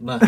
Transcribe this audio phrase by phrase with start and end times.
[0.00, 0.18] מה?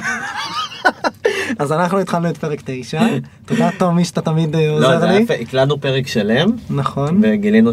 [1.59, 3.03] אז אנחנו התחלנו את פרק 9,
[3.47, 5.10] תודה תומי שאתה תמיד אה, לא, עוזר לי.
[5.10, 7.70] היה יפה, הקלטנו פרק שלם, נכון, וגילינו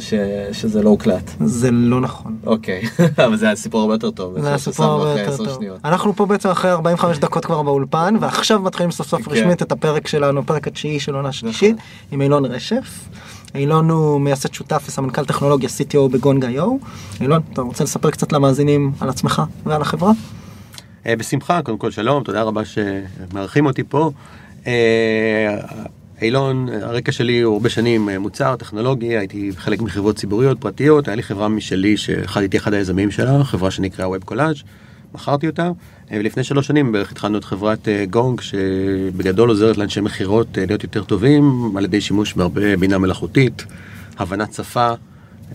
[0.52, 1.32] שזה לא הוקלט.
[1.40, 2.38] זה לא נכון.
[2.46, 2.82] אוקיי,
[3.26, 4.42] אבל זה היה סיפור הרבה יותר טוב.
[4.42, 5.64] זה הסיפור הרבה אחרי יותר טוב.
[5.86, 9.32] אנחנו פה בעצם אחרי 45 דקות כבר באולפן, ועכשיו מתחילים סוף סוף כן.
[9.32, 11.88] רשמית את הפרק שלנו, הפרק התשיעי של עונה שלישית, נכון.
[12.12, 13.10] עם אילון רשף.
[13.56, 16.64] אילון הוא מייסד שותף וסמנכ"ל טכנולוגיה CTO בגונג.io.
[17.22, 20.12] אילון, אתה רוצה לספר קצת למאזינים על עצמך ועל החברה?
[21.06, 24.12] אה, בשמחה, קודם כל שלום, תודה רבה שמארחים אותי פה.
[24.68, 25.58] אה,
[26.22, 31.16] אילון, הרקע שלי הוא הרבה שנים אה, מוצר, טכנולוגי, הייתי חלק מחברות ציבוריות פרטיות, היה
[31.16, 34.64] לי חברה משלי שהייתי אחד היזמים שלה, חברה שנקרא Web Collage,
[35.14, 35.72] מכרתי אותה,
[36.12, 40.84] אה, ולפני שלוש שנים בערך התחלנו את חברת גונג, שבגדול עוזרת לאנשי מכירות אה, להיות
[40.84, 43.66] יותר טובים, על ידי שימוש בהרבה בינה מלאכותית,
[44.18, 44.92] הבנת שפה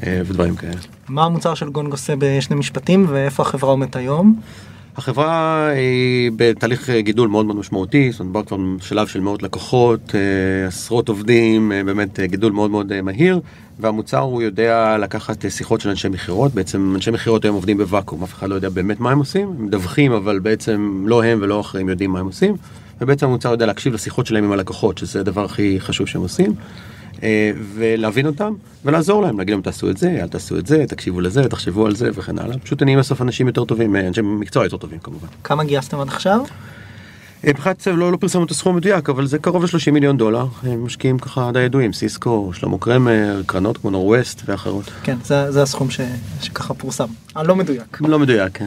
[0.00, 0.80] ודברים כאלה.
[1.08, 4.40] מה המוצר של גונג עושה בשני משפטים, ואיפה החברה עומדת היום?
[4.96, 10.66] החברה היא בתהליך גידול מאוד מאוד משמעותי, זאת אומרת, כבר שלב של מאות לקוחות, אה,
[10.66, 13.40] עשרות עובדים, אה, באמת אה, גידול מאוד מאוד אה, מהיר,
[13.78, 18.22] והמוצר הוא יודע לקחת אה, שיחות של אנשי מכירות, בעצם אנשי מכירות היום עובדים בוואקום,
[18.22, 21.60] אף אחד לא יודע באמת מה הם עושים, הם מדווחים, אבל בעצם לא הם ולא
[21.60, 22.56] אחרים יודעים מה הם עושים,
[23.00, 26.54] ובעצם המוצר יודע להקשיב לשיחות שלהם עם הלקוחות, שזה הדבר הכי חשוב שהם עושים.
[27.22, 28.52] אה, ולהבין אותם
[28.84, 31.94] ולעזור להם, להגיד להם תעשו את זה, אל תעשו את זה, תקשיבו לזה, תחשבו על
[31.94, 32.58] זה וכן הלאה.
[32.58, 35.28] פשוט נהיים בסוף אנשים יותר טובים, אה, אנשי מקצוע יותר טובים כמובן.
[35.44, 36.40] כמה גייסתם עד עכשיו?
[37.46, 40.46] אה, מבחינת לא, לא פרסמנו את הסכום המדויק, אבל זה קרוב ל-30 מיליון דולר.
[40.66, 44.90] אה, משקיעים ככה די ידועים, סיסקו, שלמה קרמר, קרנות כמו נורווסט ואחרות.
[45.02, 46.00] כן, זה, זה הסכום ש,
[46.42, 47.06] שככה פורסם.
[47.34, 47.98] הלא מדויק.
[48.00, 48.66] לא מדויק, כן.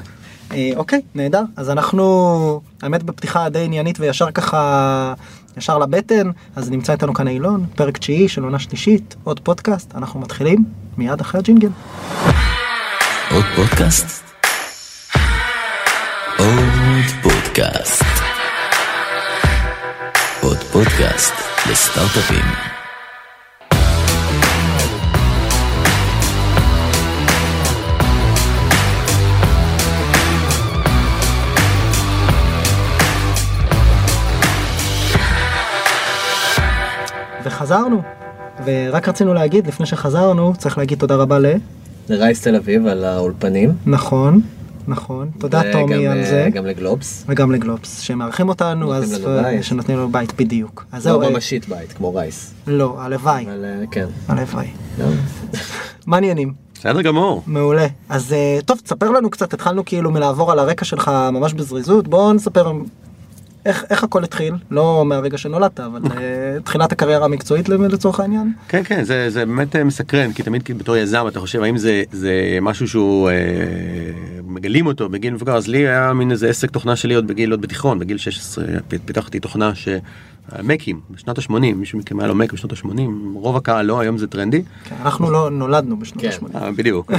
[0.52, 1.44] אה, אוקיי, נהדר.
[1.56, 5.14] אז אנחנו, האמת בפתיחה די עניינית וישר ככה,
[5.58, 10.20] ישר לבטן, אז נמצא איתנו כאן אילון, פרק תשיעי של עונה שלישית, עוד פודקאסט, אנחנו
[10.20, 10.66] מתחילים
[10.98, 11.70] מיד אחרי הג'ינגל.
[13.32, 14.24] עוד פודקאסט?
[16.38, 18.04] עוד פודקאסט.
[20.42, 21.34] עוד פודקאסט
[21.72, 22.77] לסטארט-אפים.
[37.68, 38.02] וחזרנו.
[38.66, 41.46] ורק רצינו להגיד, לפני שחזרנו, צריך להגיד תודה רבה ל...
[42.10, 43.74] לרייס תל אביב על האולפנים.
[43.86, 44.42] נכון,
[44.88, 45.30] נכון.
[45.40, 46.50] תודה וגם, טומי על אה, זה.
[46.54, 47.26] גם לגלובס.
[47.28, 49.24] וגם לגלובס, שמארחים אותנו, אז.
[49.62, 50.86] שנותנים לנו בית בדיוק.
[50.92, 52.54] אז לא זהו, אה, ממשית בית, כמו רייס.
[52.68, 54.06] לא, הלוואי, אבל אה, כן.
[54.28, 54.68] הלוואי.
[55.00, 55.06] לא.
[56.08, 56.54] מעניינים.
[56.74, 57.44] בסדר גמור.
[57.48, 57.88] מעולה.
[58.10, 62.34] אז אה, טוב, תספר לנו קצת, התחלנו כאילו מלעבור על הרקע שלך ממש בזריזות, בוא
[62.34, 62.72] נספר
[63.68, 68.54] איך, איך הכל התחיל, לא מהרגע שנולדת, אבל אה, תחילת הקריירה המקצועית לצורך העניין.
[68.68, 71.78] כן, כן, זה, זה באמת אה, מסקרן, כי תמיד כאילו בתור יזם אתה חושב האם
[71.78, 73.34] זה, זה משהו שהוא, אה,
[74.48, 77.62] מגלים אותו בגיל מבוגר, אז לי היה מין איזה עסק תוכנה שלי עוד בגיל, עוד
[77.62, 79.88] בתיכון, בגיל 16 פ- פיתחתי תוכנה ש...
[80.64, 83.00] מקים, בשנות ה-80, מישהו מכם היה לו מק בשנות ה-80,
[83.34, 84.64] רוב הקהל לא, היום זה טרנדי.
[84.84, 86.30] כן, אנחנו לא נולדנו בשנות כן.
[86.30, 86.58] ה-80.
[86.58, 87.12] אה, בדיוק.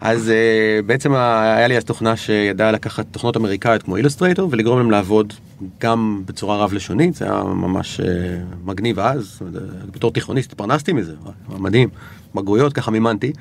[0.00, 4.78] אז, אה, אה, בעצם היה לי אז תוכנה שידעה לקחת תוכנות אמריקאיות כמו אילוסטרייטור ולגרום
[4.78, 5.32] להם לעבוד
[5.80, 8.00] גם בצורה רב לשונית, זה היה ממש
[8.64, 9.42] מגניב אז,
[9.92, 11.12] בתור תיכוניסט התפרנסתי מזה,
[11.58, 11.88] מדהים,
[12.34, 13.32] בגרויות ככה מימנתי.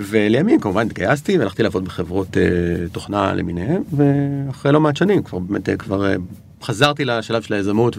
[0.00, 2.36] ולימים כמובן התגייסתי והלכתי לעבוד בחברות
[2.92, 6.14] תוכנה למיניהם, ואחרי לא מעט שנים כבר באמת כבר
[6.64, 7.96] חזרתי לשלב של היזמות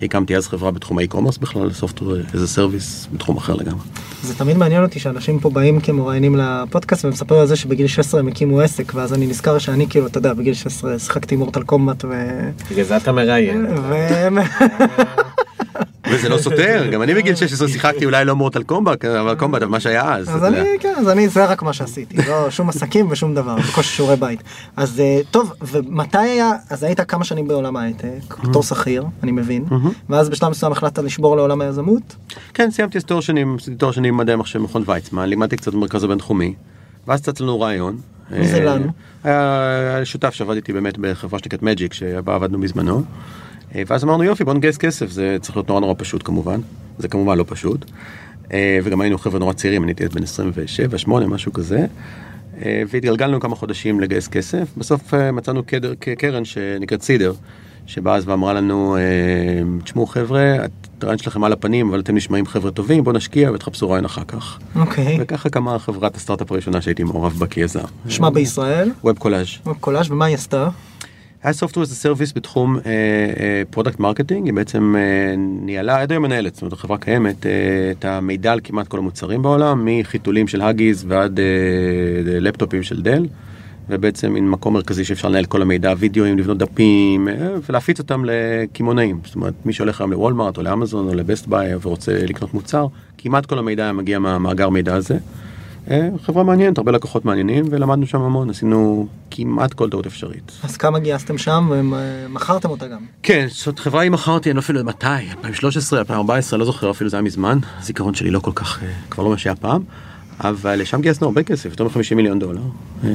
[0.00, 3.84] והקמתי אז חברה בתחום האי-קומרס בכלל, as a service בתחום אחר לגמרי.
[4.22, 8.28] זה תמיד מעניין אותי שאנשים פה באים כמרואיינים לפודקאסט ומספרים על זה שבגיל 16 הם
[8.28, 12.08] הקימו עסק ואז אני נזכר שאני כאילו אתה יודע בגיל 16 שיחקתי מורטל קומבט ו...
[12.70, 13.66] בגלל זה אתה מראיין.
[16.10, 19.70] וזה לא סותר, גם אני בגיל 16 שיחקתי אולי לא מורטל קומבט, אבל קומבט, אבל
[19.70, 20.28] מה שהיה אז.
[20.28, 20.44] אז.
[20.44, 24.16] אני כן אז אני זה רק מה שעשיתי לא שום עסקים ושום דבר בקושי שיעורי
[24.16, 24.42] בית
[24.76, 29.64] אז אה, טוב ומתי היה אז היית כמה שנים בעולם ההייטק בתור שכיר אני מבין
[30.08, 32.16] ואז בשלב מסוים החלטת לשבור לעולם היזמות
[32.54, 36.54] כן, סיימתי תואר שני, עשיתי תואר שני במדעי המחשב במכון ויצמן, לימדתי קצת במרכז הבינתחומי,
[37.06, 37.96] ואז צץ לנו רעיון.
[38.30, 38.92] מי זה אה, לנו?
[39.24, 43.02] היה שותף שעבד איתי באמת בחברה שנקראת מג'יק, שבה עבדנו בזמנו.
[43.74, 46.60] אה, ואז אמרנו יופי בוא נגייס כסף, זה צריך להיות נורא נורא פשוט כמובן,
[46.98, 47.84] זה כמובן לא פשוט.
[48.52, 51.86] אה, וגם היינו חבר'ה נורא צעירים, אני הייתי בן 27, 8, משהו כזה.
[52.64, 57.32] אה, והתגלגלנו כמה חודשים לגייס כסף, בסוף מצאנו קדר- קרן שנקראת סידר,
[57.86, 58.96] שבאה אז ואמרה לנו,
[59.84, 60.56] תשמעו חבר'ה,
[61.02, 64.58] הרעיון שלכם על הפנים, אבל אתם נשמעים חבר'ה טובים, בואו נשקיע ותחפשו רעיון אחר כך.
[64.76, 67.80] אוקיי וככה קמה חברת הסטארט-אפ הראשונה שהייתי מעורב בה כיזם.
[68.08, 69.46] שמה בישראל WebCollage.
[69.80, 70.68] קולאז' ומה היא עשתה
[71.44, 72.78] Software as a Service בתחום
[73.70, 77.50] product marketing, היא בעצם אה, ניהלה, עד היום מנהלת, זאת אומרת החברה קיימת, אה,
[77.98, 81.44] את המידע על כמעט כל המוצרים בעולם, מחיתולים של האגיז ועד אה,
[82.24, 83.26] לפטופים של דל.
[83.88, 87.34] ובעצם מין מקום מרכזי שאפשר לנהל כל המידע, וידאוים, לבנות דפים, אה,
[87.68, 89.20] ולהפיץ אותם לקמעונאים.
[89.24, 92.86] זאת אומרת, מי שהולך היום לוולמארט או לאמזון או לבסט ביי ורוצה לקנות מוצר,
[93.18, 95.18] כמעט כל המידע היה מגיע מהמאגר מידע הזה.
[95.90, 100.52] אה, חברה מעניינת, הרבה לקוחות מעניינים, ולמדנו שם המון, עשינו כמעט כל טעות אפשרית.
[100.62, 103.00] אז כמה גייסתם שם ומכרתם אותה גם?
[103.22, 107.10] כן, זאת חברה היא מכרתי, אני לא אפילו יודע מתי, 2013, 2014, לא זוכר אפילו,
[107.10, 109.82] זה היה מזמן, הזיכרון שלי לא כל כך, אה, כבר לא מה שהיה פעם,
[110.40, 112.62] אבל שם גייסנו הרבה כסף, יותר מ-50 מיליון דולר,
[113.04, 113.10] אה,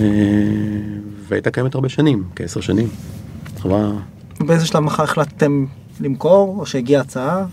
[1.28, 2.88] והייתה קיימת הרבה שנים, כעשר שנים.
[3.60, 3.92] חברה...
[4.40, 5.66] באיזה שלב מחר החלטתם
[6.00, 7.46] למכור, או שהגיעה הצעה?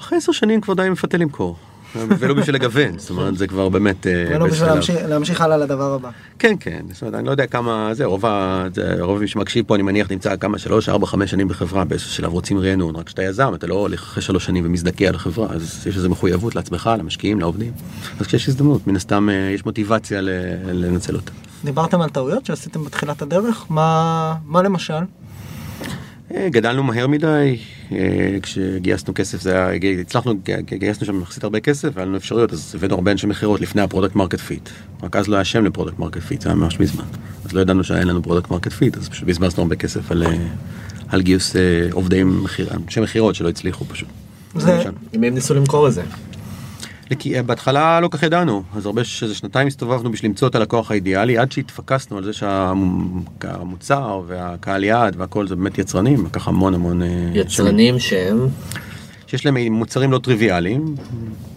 [0.00, 1.56] אחרי עשר שנים כבר די מפתה למכור.
[1.96, 4.06] ולא בשביל לגוון, זאת אומרת זה כבר באמת...
[4.06, 4.68] אה, ולא בשביל
[5.08, 6.10] להמשיך- הלאה לדבר הבא.
[6.38, 8.24] כן, כן, זאת אומרת, אני לא יודע כמה, זה, רוב,
[9.20, 12.58] מי שמקשיב פה, אני מניח, נמצא כמה, שלוש, ארבע, חמש שנים בחברה, באיזשהו שלב רוצים
[12.58, 15.96] רענון, רק כשאתה יזם, אתה לא הולך אחרי שלוש שנים ומזדכה על החברה, אז יש
[15.96, 17.72] איזו מחויבות לעצמך, למשקיעים, לעובדים.
[18.20, 20.20] אז כשיש הזדמנות, מן הסתם אה, יש מוטיבציה
[20.72, 21.32] לנצל אותה.
[21.64, 23.64] דיברתם על טעויות שעשיתם בתחילת הדרך?
[23.70, 24.94] מה, מה למשל?
[26.34, 27.56] אה, גדלנו מהר מדי,
[27.92, 27.98] אה,
[28.42, 29.68] כשגייסנו כסף זה היה,
[30.00, 30.34] הצלחנו,
[30.78, 33.86] גייסנו שם יחסית הרבה כסף, והיה לנו אפשרויות, אז הבאנו הרבה אנשי מכירות לפני ה
[33.86, 34.68] product market fit.
[35.02, 37.04] רק אז לא היה שם ל product market fit, זה היה ממש מזמן.
[37.44, 40.36] אז לא ידענו שאין לנו product market fit, אז פשוט בזבזנו הרבה כסף על, אה,
[41.08, 41.56] על גיוס
[41.92, 44.08] עובדי מכירה, אנשי מכירות שלא הצליחו פשוט.
[44.56, 44.82] זה-
[45.18, 46.02] מי הם ניסו למכור את זה?
[47.18, 50.54] כי אה, בהתחלה לא כל כך ידענו, אז הרבה, איזה שנתיים הסתובבנו בשביל למצוא את
[50.54, 56.74] הלקוח האידיאלי, עד שהתפקסנו על זה שהמוצר והקהל יעד והכל זה באמת יצרנים, לקח המון
[56.74, 57.02] המון...
[57.02, 57.08] אה.
[57.34, 58.48] יצרנים שהם...
[59.26, 60.94] שיש להם מוצרים לא טריוויאליים,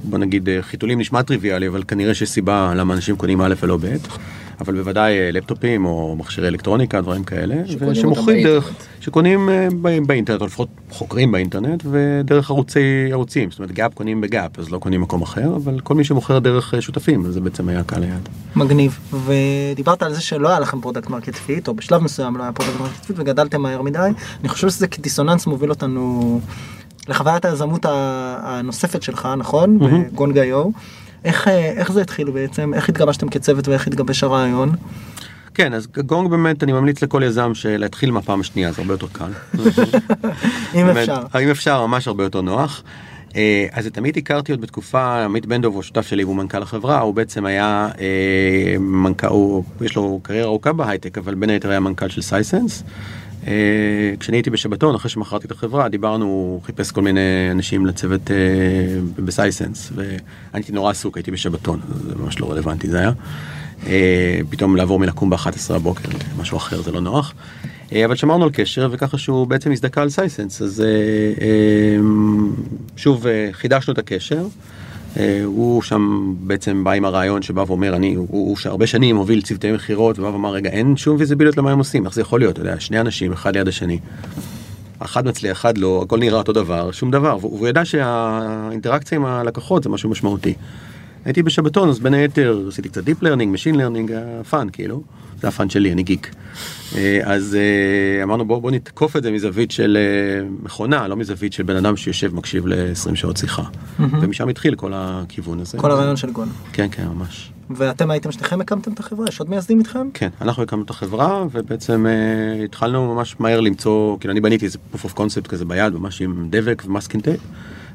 [0.04, 3.78] בוא נגיד אה, חיתולים נשמע טריוויאלי, אבל כנראה שיש סיבה למה אנשים קונים א' ולא
[3.78, 3.96] ב',
[4.64, 7.56] אבל בוודאי אה, לפטופים או מכשירי אלקטרוניקה, דברים כאלה,
[8.04, 8.72] אותם דרך.
[9.00, 9.68] שקונים אה,
[10.06, 14.78] באינטרנט, או לפחות חוקרים באינטרנט, ודרך ערוצי ערוצים, זאת אומרת גאפ קונים בגאפ, אז לא
[14.78, 18.04] קונים מקום אחר, אבל כל מי שמוכר דרך אה, שותפים, אז זה בעצם היה קהל
[18.04, 18.30] היעד.
[18.56, 19.00] מגניב.
[19.26, 22.80] ודיברת על זה שלא היה לכם product market fit, או בשלב מסוים לא היה product
[22.80, 24.10] market fit, וגדלתם מהר מדי.
[24.42, 26.40] אני חושב שזה כדיסוננס מוביל אותנו
[27.08, 29.78] לחוויית היזמות הנוספת שלך, נכון?
[29.82, 30.64] איך, אה,
[31.26, 32.74] איך זה התחיל בעצם?
[32.74, 34.76] איך התגבשתם כצוות ואיך התגבש הרעיון?
[35.54, 39.32] כן, אז גונג באמת, אני ממליץ לכל יזם להתחיל מהפעם השנייה, זה הרבה יותר קל.
[40.76, 41.40] אם באמת, אפשר.
[41.44, 42.84] אם אפשר, ממש הרבה יותר נוח.
[43.36, 47.00] אה, אז את עמית הכרתי עוד בתקופה, עמית בנדוב הוא שותף שלי והוא מנכ"ל החברה,
[47.00, 51.80] הוא בעצם היה אה, מנכ"ל, הוא, יש לו קריירה ארוכה בהייטק, אבל בין היתר היה
[51.80, 52.84] מנכ"ל של סייסנס.
[53.48, 57.20] אה, כשאני הייתי בשבתון, אחרי שמכרתי את החברה, דיברנו, הוא חיפש כל מיני
[57.52, 58.36] אנשים לצוות אה,
[59.16, 60.18] בסייסנס, ואני
[60.54, 63.12] הייתי נורא עסוק, הייתי בשבתון, זה ממש לא רלוונטי זה היה.
[63.88, 67.34] אה, פתאום לעבור מלקום ב-11 הבוקר, משהו אחר, זה לא נוח.
[68.06, 70.84] אבל שמרנו על קשר, וככה שהוא בעצם הזדכה על סייסנס, אז
[72.96, 74.46] שוב חידשנו את הקשר.
[75.18, 79.42] אה, הוא שם בעצם בא עם הרעיון שבא ואומר, אני, הוא, הוא שהרבה שנים הוביל
[79.42, 82.54] צוותי מכירות, ובא ואמר, רגע, אין שום ויזיביליות למה הם עושים, איך זה יכול להיות,
[82.54, 84.00] אתה יודע, שני אנשים, אחד ליד השני.
[85.00, 89.26] אחד מצליח, אחד לא, הכל נראה אותו דבר, שום דבר, והוא והוא ידע שהאינטראקציה עם
[89.26, 90.54] הלקוחות זה משהו משמעותי.
[91.26, 95.04] הייתי בשבתון, אז בין היתר עשיתי קצת Learning, Machine Learning, היה fun כאילו,
[95.44, 96.36] זה ה fun שלי, אני גיק.
[96.96, 101.54] אה, אז אה, אמרנו בוא, בוא נתקוף את זה מזווית של אה, מכונה, לא מזווית
[101.54, 103.64] של בן אדם שיושב מקשיב ל-20 שעות שיחה.
[104.00, 105.78] ומשם התחיל כל הכיוון הזה.
[105.78, 106.50] כל הרעיון של גונג.
[106.74, 107.52] כן, כן, ממש.
[107.70, 109.26] ואתם הייתם שניכם הקמתם את החברה?
[109.30, 110.08] יש עוד מייסדים איתכם?
[110.14, 114.78] כן, אנחנו הקמנו את החברה ובעצם אה, התחלנו ממש מהר למצוא, כאילו אני בניתי איזה
[114.94, 117.40] proof of concept כזה ביד, ממש עם דבק ו masking tape.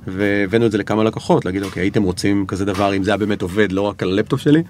[0.06, 3.42] והבאנו את זה לכמה לקוחות, להגיד אוקיי, הייתם רוצים כזה דבר, אם זה היה באמת
[3.42, 4.62] עובד לא רק על הלפטופ שלי,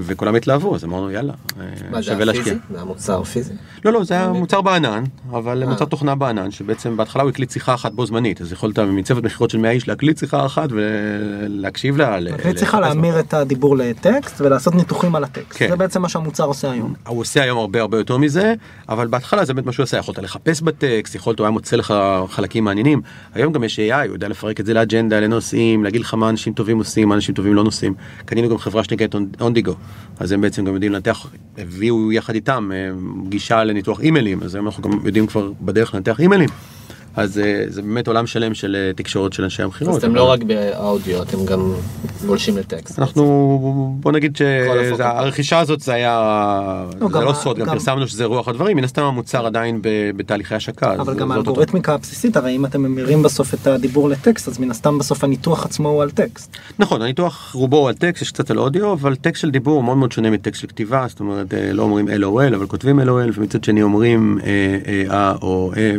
[0.00, 2.44] וכולם התלהבו, אז אמרנו יאללה, אה, מה שווה להשקיע.
[2.44, 2.56] פיזי?
[2.70, 3.52] זה היה מוצר פיזי?
[3.84, 5.68] לא, לא, זה היה מוצר בענן, אבל אה.
[5.68, 9.50] מוצר תוכנה בענן, שבעצם בהתחלה הוא הקליט שיחה אחת בו זמנית, אז יכולת מצוות מכירות
[9.50, 12.18] של 100 איש להקליט שיחה אחת ולהקשיב לה.
[12.54, 15.58] צריכה לחפש להמיר את הדיבור לטקסט ולעשות ניתוחים על הטקסט.
[15.58, 15.68] כן.
[15.68, 16.94] זה בעצם מה שהמוצר עושה היום.
[17.06, 18.54] הוא עושה היום הרבה הרבה יותר מזה,
[18.88, 21.94] אבל בהתחלה זה באמת מה שהוא עושה, יכולת לחפש בטקסט, יכולת, הוא היה מוצא לך
[22.28, 23.02] חלקים מעניינים.
[23.34, 26.52] היום גם יש AI, הוא יודע לפרק את זה לאג'נדה, לנושאים, להגיד לך מה אנשים
[26.52, 27.94] טובים עושים, מה אנשים טובים לא נושאים.
[28.24, 29.74] קנינו גם חברה שנקראת אונדיגו,
[30.20, 31.26] אז הם בעצם גם יודעים לנתח,
[31.58, 32.90] הביאו יחד איתם אה,
[33.28, 36.48] גישה לניתוח אימיילים, אז היום אנחנו גם יודעים כבר בדרך לנתח אימיילים.
[37.16, 39.94] אז אה, זה באמת עולם שלם של אה, תקשורת של אנשי המכירות.
[39.96, 41.72] אז אתם לא רק באודיו, אתם גם
[42.26, 42.98] גולשים לטקסט.
[42.98, 44.36] אנחנו בוא נגיד.
[44.36, 46.18] שהרכישה הזאת זה היה
[47.00, 49.80] לא, זה גם לא סוד גם פרסמנו שזה רוח הדברים מן הסתם המוצר עדיין
[50.16, 50.94] בתהליכי השקה.
[50.94, 54.70] אבל גם אותו- האלגוריתמיקה הבסיסית, הרי אם אתם ממירים בסוף את הדיבור לטקסט, אז מן
[54.70, 56.56] הסתם בסוף הניתוח עצמו הוא על טקסט.
[56.78, 60.12] נכון הניתוח רובו על טקסט יש קצת על אודיו אבל טקסט של דיבור מאוד מאוד
[60.12, 63.82] שונה מטקסט של כתיבה זאת אומרת אה, לא אומרים LOL אבל כותבים LOL ומצד שני
[63.82, 65.92] אומרים אה אה אה או אה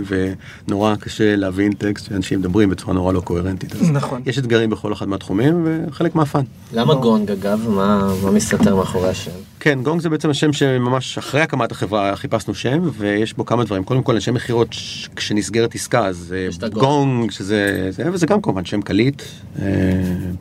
[0.67, 3.75] ונורא קשה להבין טקסט שאנשים מדברים בצורה נורא לא קוהרנטית.
[3.91, 4.21] נכון.
[4.25, 6.43] יש אתגרים בכל אחד מהתחומים וחלק חלק מהפאן.
[6.73, 7.69] למה גונג אגב?
[7.69, 9.31] מה מה מסתתר מאחורי השם?
[9.59, 13.83] כן, גונג זה בעצם השם שממש אחרי הקמת החברה חיפשנו שם, ויש בו כמה דברים.
[13.83, 14.75] קודם כל, אנשי מכירות,
[15.15, 16.69] כשנסגרת עסקה, אז אה.
[16.69, 19.21] גונג, שזה, זה, וזה גם כמובן שם קליט,
[19.59, 19.65] אה,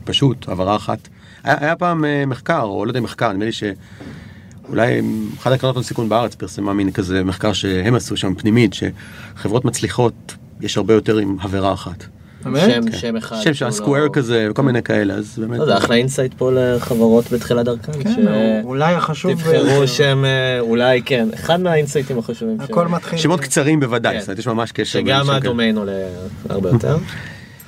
[0.05, 1.09] פשוט, הבהרה אחת.
[1.45, 3.65] היה, היה פעם אה, מחקר, או לא יודע מחקר, נדמה לי ש...
[4.69, 5.01] אולי
[5.39, 10.35] אחת הקרנות הון סיכון בארץ פרסמה מין כזה מחקר שהם עשו שם פנימית, שחברות מצליחות,
[10.63, 12.05] יש הרבה יותר עם הברה אחת.
[12.45, 12.61] באמת?
[12.61, 12.99] שם כן.
[12.99, 13.37] שם אחד.
[13.37, 15.59] שם של שהוא ה Square לא- כזה, וכל מיני כאלה, אז באמת...
[15.59, 17.93] לא, זה אחלה insight פה לחברות בתחילת דרכן.
[17.93, 19.33] ש- כן, אולי החשוב...
[19.33, 22.57] תבחרו שם אה, אולי כן אחד מהאינסייטים החשובים.
[22.61, 23.19] ש- הכל מתחיל.
[23.19, 24.21] שמות קצרים בוודאי, כן.
[24.21, 24.85] זאת אומרת, יש ממש קשר.
[25.01, 25.31] שגם.
[25.31, 25.93] הדומיין עולה
[26.49, 26.97] הרבה יותר.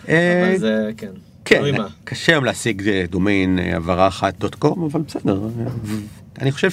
[0.09, 1.11] אה, אבל זה כן.
[1.45, 1.63] כן.
[2.05, 5.41] קשה היום להשיג דומיין אה, הברה אחת dot com, אבל בסדר.
[6.41, 6.71] אני חושב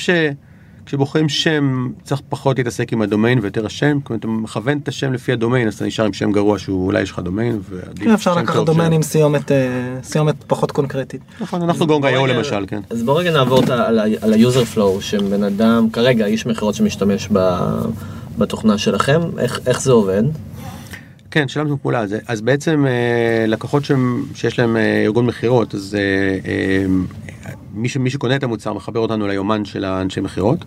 [0.85, 5.31] שכשבוחרים שם צריך פחות להתעסק עם הדומיין ויותר השם, כלומר אתה מכוון את השם לפי
[5.31, 7.59] הדומיין אז אתה נשאר עם שם גרוע שהוא אולי יש לך דומיין.
[7.95, 8.93] כן, אפשר שם לקחת דומיין.
[8.93, 9.57] עם סיומת, אה,
[10.03, 11.21] סיומת פחות קונקרטית.
[11.41, 12.81] נכון, אנחנו גונג איו רגע- למשל, כן.
[12.89, 13.61] אז בוא רגע נעבור
[14.21, 17.29] על ה user flow שבן אדם כרגע איש מכירות שמשתמש
[18.38, 20.23] בתוכנה שלכם איך איך זה עובד.
[21.31, 22.19] כן, שלמנו פעולה זה.
[22.27, 26.01] אז בעצם אה, לקוחות שהם, שיש להם אה, ארגון מכירות, אז אה,
[26.51, 26.85] אה,
[27.74, 30.66] מי, ש, מי שקונה את המוצר מחבר אותנו ליומן של האנשי מכירות.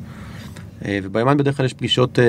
[0.84, 2.24] אה, וביומן בדרך כלל יש פגישות אה,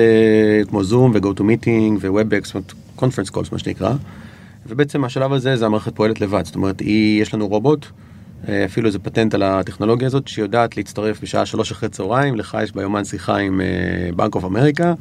[0.68, 3.94] כמו Zoom meeting ו-WebEx, זאת אומרת conference calls מה שנקרא.
[4.68, 7.86] ובעצם השלב הזה זה המערכת פועלת לבד, זאת אומרת היא, יש לנו רובוט,
[8.48, 13.04] אפילו איזה פטנט על הטכנולוגיה הזאת שיודעת להצטרף בשעה שלוש אחרי צהריים, לך יש ביומן
[13.04, 13.60] שיחה עם
[14.16, 14.94] בנק אוף אמריקה,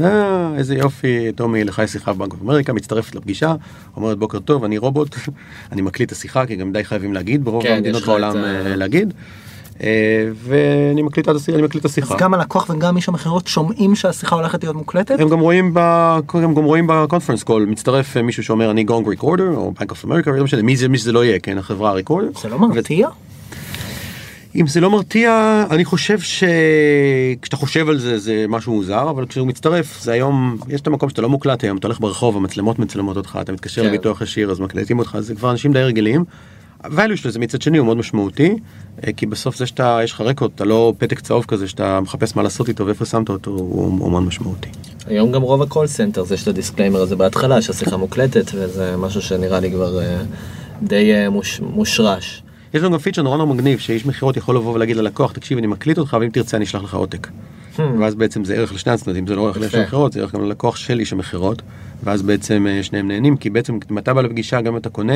[0.00, 3.54] אה, איזה יופי, טומי, לך יש שיחה בבנק אוף אמריקה, מצטרפת לפגישה,
[3.96, 5.16] אומרת בוקר טוב, אני רובוט,
[5.72, 8.66] אני מקליט את השיחה, כי גם די חייבים להגיד, ברוב כן, המדינות בעולם את ה-
[8.70, 9.53] אה, להגיד, אה,
[10.34, 12.12] ואני מקליט את השיחה, אני מקליט את אז.
[12.18, 15.20] גם הלקוח וגם איש המכירות שומעים שהשיחה הולכת להיות מוקלטת?
[15.20, 15.78] הם גם רואים ב...
[16.34, 19.90] הם גם רואים ב conference call מצטרף אה, מישהו שאומר אני גונג recorder או בנק
[19.90, 22.28] אוף אמריקה לא משנה מי זה מי שזה לא יהיה כן החברה ה recorder.
[22.42, 23.08] זה לא מרתיע?
[24.56, 29.46] אם זה לא מרתיע אני חושב שכשאתה חושב על זה זה משהו מוזר אבל כשהוא
[29.46, 33.16] מצטרף זה היום יש את המקום שאתה לא מוקלט היום אתה הולך ברחוב המצלמות מצלמות
[33.16, 33.88] אותך אתה מתקשר כן.
[33.88, 36.24] לביטוח ישיר אז מקליטים אותך זה כבר אנשים די רגילים.
[36.84, 38.56] ה value של זה מצד שני הוא מאוד משמעותי
[39.06, 42.36] אה, כי בסוף זה שאתה יש לך record אתה לא פתק צהוב כזה שאתה מחפש
[42.36, 44.68] מה לעשות איתו ואיפה שמת אותו הוא, הוא מאוד משמעותי.
[45.06, 48.50] היום גם רוב ה call center זה יש את ה disclaimer הזה בהתחלה שהשיחה מוקלטת
[48.54, 50.22] וזה משהו שנראה לי כבר אה,
[50.82, 52.42] די אה, מוש- מושרש.
[52.74, 55.66] יש לנו גם פיצ'ר נורא נורא מגניב שאיש מכירות יכול לבוא ולהגיד ללקוח תקשיב אני
[55.66, 57.28] מקליט אותך ואם תרצה אני אשלח לך עותק.
[58.00, 59.74] ואז בעצם זה ערך לשני הצדדים זה לא ערך לאיש.
[59.74, 61.62] המכירות זה ערך גם ללקוח של איש המכירות
[62.04, 65.14] ואז בעצם שניהם נהנים כי בעצם אם אתה בא לפגישה גם אתה קונה.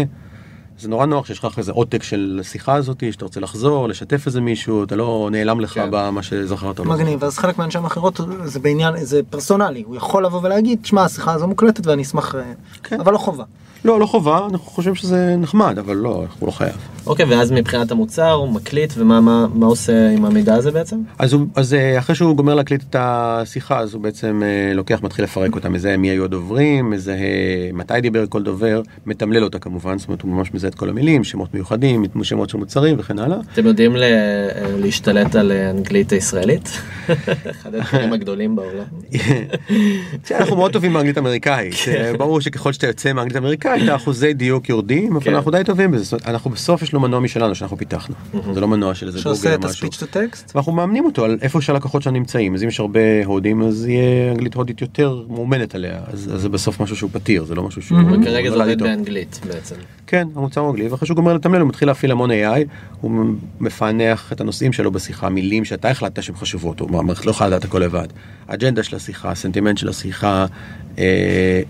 [0.79, 4.41] זה נורא נוח שיש לך איזה עותק של השיחה הזאת שאתה רוצה לחזור לשתף איזה
[4.41, 5.89] מישהו אתה לא נעלם לך כן.
[5.91, 6.81] במה שזכרת.
[6.81, 11.33] מגניב, אז חלק מהאנשי המכירות זה בעניין, זה פרסונלי, הוא יכול לבוא ולהגיד, שמע השיחה
[11.33, 12.43] הזו מוקלטת ואני אשמח, אה,
[12.83, 13.01] כן.
[13.01, 13.45] אבל לא חובה.
[13.85, 16.73] לא לא חובה אנחנו חושבים שזה נחמד אבל לא הוא לא חייב.
[17.07, 20.97] אוקיי ואז מבחינת המוצר הוא מקליט ומה מה מה עושה עם המידע הזה בעצם?
[21.19, 25.03] אז, הוא, אז אה, אחרי שהוא גומר להקליט את השיחה אז הוא בעצם אה, לוקח
[25.03, 27.17] מתחיל לפרק אותה מזהה מי היו הדוברים מזהה
[27.73, 31.25] מתי דיבר כל דובר מתמלל אותה כמובן זאת אומרת הוא ממש מזהה את כל המילים
[31.25, 33.39] שמות מיוחדים שמות של מוצרים וכן הלאה.
[33.53, 34.09] אתם יודעים ל- אה,
[34.79, 36.69] להשתלט על אנגלית הישראלית?
[37.51, 38.85] אחד הדברים הגדולים בעולם.
[40.41, 45.17] אנחנו מאוד טובים באנגלית אמריקאית אה, ברור שככל שאתה יוצא מאנגלית אמריקאית האחוזי דיוק יורדים
[45.17, 45.35] אבל כן.
[45.35, 48.15] אנחנו די טובים בזה אנחנו בסוף יש לו מנוע משלנו שאנחנו פיתחנו
[48.55, 49.87] זה לא מנוע של איזה שעושה גוגל את או משהו.
[49.89, 50.53] הספיץ' טו טקסט?
[50.55, 54.33] ואנחנו מאמנים אותו על איפה שהלקוחות שלנו נמצאים אז אם יש הרבה הודים אז יהיה
[54.33, 57.99] אנגלית הודית יותר מאומנת עליה אז, זה בסוף משהו שהוא פתיר זה לא משהו שהוא
[58.01, 58.83] וכרגע זה נולד עובד.
[58.83, 59.75] באנגלית בעצם.
[60.11, 62.65] כן המוצר הוא אנגלי ואחרי שהוא גומר לתמלל הוא מתחיל להפעיל המון AI
[63.01, 63.25] הוא
[63.61, 67.65] מפענח את הנושאים שלו בשיחה מילים שאתה החלטת שהן חשובות הוא המערכת לא יכולה לדעת
[67.65, 68.07] הכל לבד
[68.47, 70.47] אג'נדה של השיחה הסנטימנט של השיחה.
[70.99, 71.05] אה,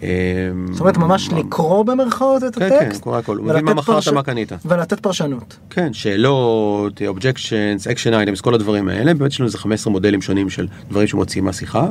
[0.03, 3.03] אה, זאת אומרת ממש לקרוא במרכאות את כן, כן, הטקסט?
[3.03, 3.37] קורא הכל.
[3.37, 4.53] הוא מבין מה מכרת, מה קנית.
[4.65, 5.57] ולתת פרשנות.
[5.71, 10.51] כן, שאלות, objections, action items, כל הדברים האלה, באמת יש לנו איזה 15 מודלים שונים
[10.51, 11.89] של דברים שמוציאים מהשיחה,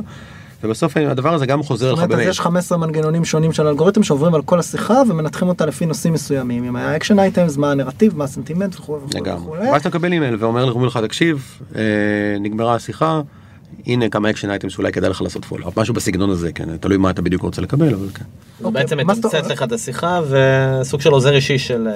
[0.62, 2.30] ובסוף הדבר הזה גם חוזר זאת לך אומרת, אז במייל.
[2.30, 6.64] יש 15 מנגנונים שונים של אלגוריתם שעוברים על כל השיחה ומנתחים אותה לפי נושאים מסוימים.
[6.64, 9.58] אם היה action items, מה הנרטיב, מה הסנטימנט וכו' וכו' לגמרי.
[9.58, 11.80] ואז אתה מקבל אימייל ואומר לך, תקשיב, אה,
[12.40, 13.20] נגמרה השיחה,
[13.86, 16.96] הנה כמה action items שאולי כדאי לך לעשות follow up, משהו בסגנון הזה, כן, תלוי
[16.96, 18.24] מה אתה בדיוק רוצה לקבל, אבל כן.
[18.58, 19.50] הוא אוקיי, בעצם מתמצת?
[19.50, 21.88] לך את השיחה וסוג של עוזר אישי של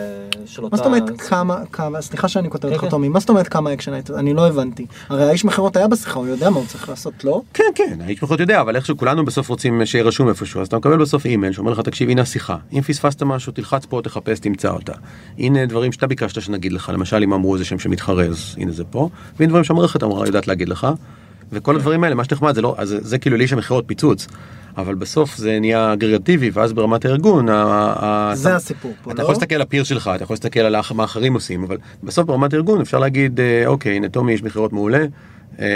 [0.58, 0.68] אותה...
[0.70, 2.88] מה זאת אומרת כמה, כמה, סליחה שאני קוטע אותך כן.
[2.88, 4.16] טומי, מה זאת אומרת כמה action items?
[4.16, 4.86] אני לא הבנתי.
[5.08, 7.42] הרי האיש מכירות היה בשיחה, הוא יודע מה הוא צריך לעשות, לא?
[7.54, 10.76] כן, כן, האיש פחות יודע, אבל איכשהו כולנו בסוף רוצים שיהיה רשום איפשהו, אז אתה
[10.76, 14.70] מקבל בסוף אימייל שאומר לך, תקשיב, הנה השיחה, אם פספסת משהו, תלחץ פה, תחפש, תמצא
[14.70, 14.92] אותה.
[15.38, 18.84] הנה דברים שאתה ביקשת שנגיד לך, למשל אם אמרו איזה שם שמתחרה, אז הנה זה
[18.84, 20.86] פה, והנה דברים שהמערכת אמרה, יודעת להגיד לך,
[21.52, 24.26] וכל הדברים האלה, מה שנחמד, זה לא, אז זה, כאילו לאיש המכירות פיצוץ,
[24.76, 27.52] אבל בסוף זה נהיה אגרגטיבי, ואז ברמת הארגון, זה
[28.48, 29.22] אתה- הסיפור פה, אתה לא?
[29.22, 32.52] יכול להסתכל על הפיר שלך, אתה יכול להסתכל על מה אחרים עושים, אבל בסוף ברמת
[32.54, 35.04] הארגון אפשר להגיד, אה, אוקיי, הנה טומי איש מכירות מעולה,
[35.60, 35.66] אה,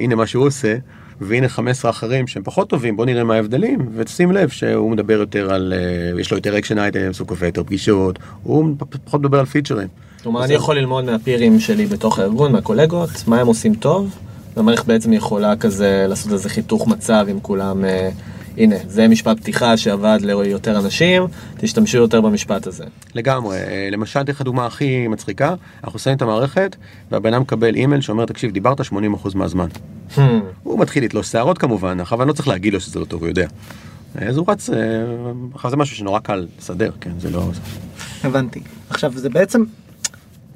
[0.00, 0.76] הנה מה שהוא עושה,
[1.20, 5.54] והנה 15 אחרים שהם פחות טובים, בוא נראה מה ההבדלים, ותשים לב שהוא מדבר יותר
[5.54, 8.74] על, אה, יש לו יותר action items, הוא קובע יותר פגישות, הוא
[9.04, 9.88] פחות מדבר על פיצ'רים.
[10.22, 14.14] כלומר, אני יכול ללמוד מה peers שלי בתוך הארגון, מהקולגות, מה הם עושים טוב,
[14.56, 18.10] והמערכת בעצם יכולה כזה לעשות איזה חיתוך מצב עם כולם, אה,
[18.56, 21.22] הנה, זה משפט פתיחה שעבד ליותר אנשים,
[21.58, 22.84] תשתמשו יותר במשפט הזה.
[23.14, 26.76] לגמרי, אה, למשל, אתן לך דוגמה הכי מצחיקה, אנחנו שמים את המערכת,
[27.10, 29.68] והבן אדם מקבל אימייל שאומר, תקשיב, דיברת 80% מהזמן.
[30.16, 30.20] Hmm,
[30.62, 33.28] הוא מתחיל לתלוש שערות כמובן, אבל אני לא צריך להגיד לו שזה לא טוב, הוא
[33.28, 33.46] יודע.
[34.14, 34.76] אז הוא רץ, אה,
[35.54, 37.50] עכשיו זה משהו שנורא קל לסדר, כן, זה לא...
[38.24, 38.60] הבנתי.
[38.90, 39.64] עכשיו זה בעצם,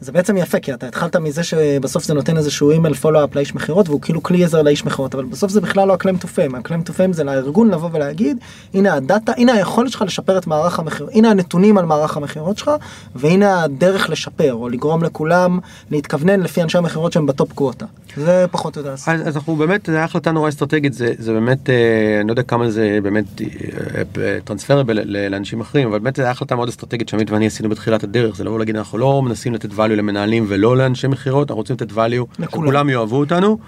[0.01, 3.89] זה בעצם יפה כי אתה התחלת מזה שבסוף זה נותן איזשהו אימייל follow-up לאיש מכירות
[3.89, 6.55] והוא כאילו כלי עזר לאיש מכירות אבל בסוף זה בכלל לא ה claim to fame,
[6.55, 8.39] ה claim to fame זה לארגון לבוא ולהגיד
[8.75, 12.71] הנה הדאטה, הנה היכולת שלך לשפר את מערך המכירות, הנה הנתונים על מערך המכירות שלך
[13.17, 15.59] והנה הדרך לשפר או לגרום לכולם
[15.91, 17.87] להתכוונן לפי אנשי המכירות שהם ב top quota.
[18.17, 18.93] זה פחות או יותר.
[18.93, 22.43] אז, אז אנחנו באמת, הייתה החלטה נורא אסטרטגית, זה, זה באמת, אה, אני לא יודע
[22.43, 23.25] כמה זה באמת
[24.45, 28.45] transferable לאנשים אחרים, אבל באמת הייתה החלטה מאוד אסטרטגית שעמית ואני עשינו בתחילת הדרך, זה
[28.45, 32.25] לבוא ולהגיד אנחנו לא מנסים לתת value למנהלים ולא לאנשי מכירות, אנחנו רוצים לתת value,
[32.39, 32.49] לכולם.
[32.49, 33.59] שכולם יאהבו אותנו.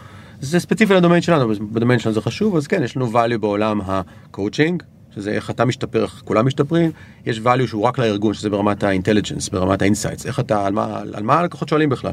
[0.40, 4.82] זה ספציפי לדומיין שלנו, בדומיין שלנו זה חשוב, אז כן, יש לנו value בעולם הקואוצ'ינג,
[5.14, 6.90] שזה איך אתה משתפר, איך כולם משתפרים,
[7.26, 10.72] יש value שהוא רק לארגון, שזה ברמת ה intelligence, ברמת ה insights, איך אתה, על
[10.72, 12.12] מה, על מה הלקוחות שואלים בכלל.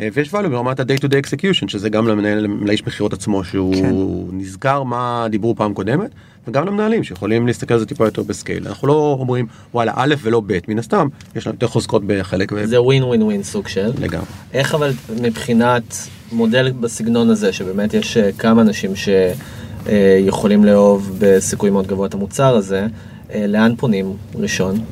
[0.00, 3.74] אה, ויש value ברמת ה-day to day execution, שזה גם למנהל, לאיש מכירות עצמו, שהוא
[3.74, 3.94] כן.
[4.36, 6.10] נזכר מה דיברו פעם קודמת,
[6.48, 8.68] וגם למנהלים שיכולים להסתכל על זה טיפה יותר ב scale.
[8.68, 12.82] אנחנו לא אומרים וואלה א' ולא ב', מן הסתם, יש לנו יותר חוזקות בחלק, זה
[12.82, 13.92] ווין ווין ווין סוג של.
[13.98, 14.26] לגמרי.
[14.52, 15.96] איך אבל מבחינת
[16.32, 22.56] מודל בסגנון הזה, שבאמת יש אה, כמה אנשים שיכולים לאהוב בסיכוי מאוד גבוה את המוצר
[22.56, 22.86] הזה,
[23.34, 24.84] אה, לאן פונים ראשון?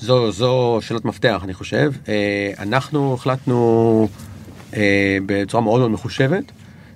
[0.00, 1.92] זו, זו שאלת מפתח אני חושב.
[2.08, 4.08] אה, אנחנו החלטנו
[4.76, 6.44] אה, בצורה מאוד מאוד מחושבת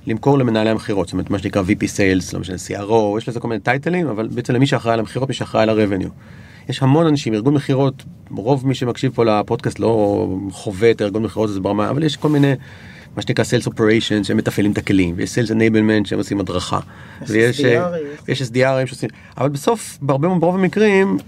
[0.08, 3.48] למכור למנהלי המכירות, זאת אומרת מה שנקרא VP Sales, לא משנה CRO, יש לזה כל
[3.48, 6.10] מיני טייטלים, אבל בעצם למי שאחראי על המכירות, מי שאחראי על ה-revenue.
[6.68, 11.50] יש המון אנשים, ארגון מכירות, רוב מי שמקשיב פה לפודקאסט לא חווה את הארגון מכירות
[11.50, 12.52] הזה ברמה, אבל יש כל מיני,
[13.16, 16.80] מה שנקרא Sales Operations שהם מתפעלים את הכלים, ויש Sales Enablement שהם עושים הדרכה.
[17.22, 17.90] יש ויש, אה,
[18.26, 21.18] SDR, SDRים שעושים, אבל בסוף, בהרבה, ברוב המקרים,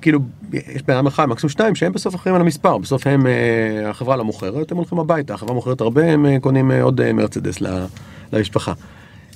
[0.00, 0.20] כאילו,
[0.52, 4.16] יש בן אדם אחד, מקסימום שניים, שהם בסוף אחראים על המספר, בסוף הם, אה, החברה
[4.16, 7.60] לא מוכרת, הם הולכים הביתה, החברה מוכרת הרבה, הם אה, קונים עוד מרצדס
[8.32, 8.72] למשפחה.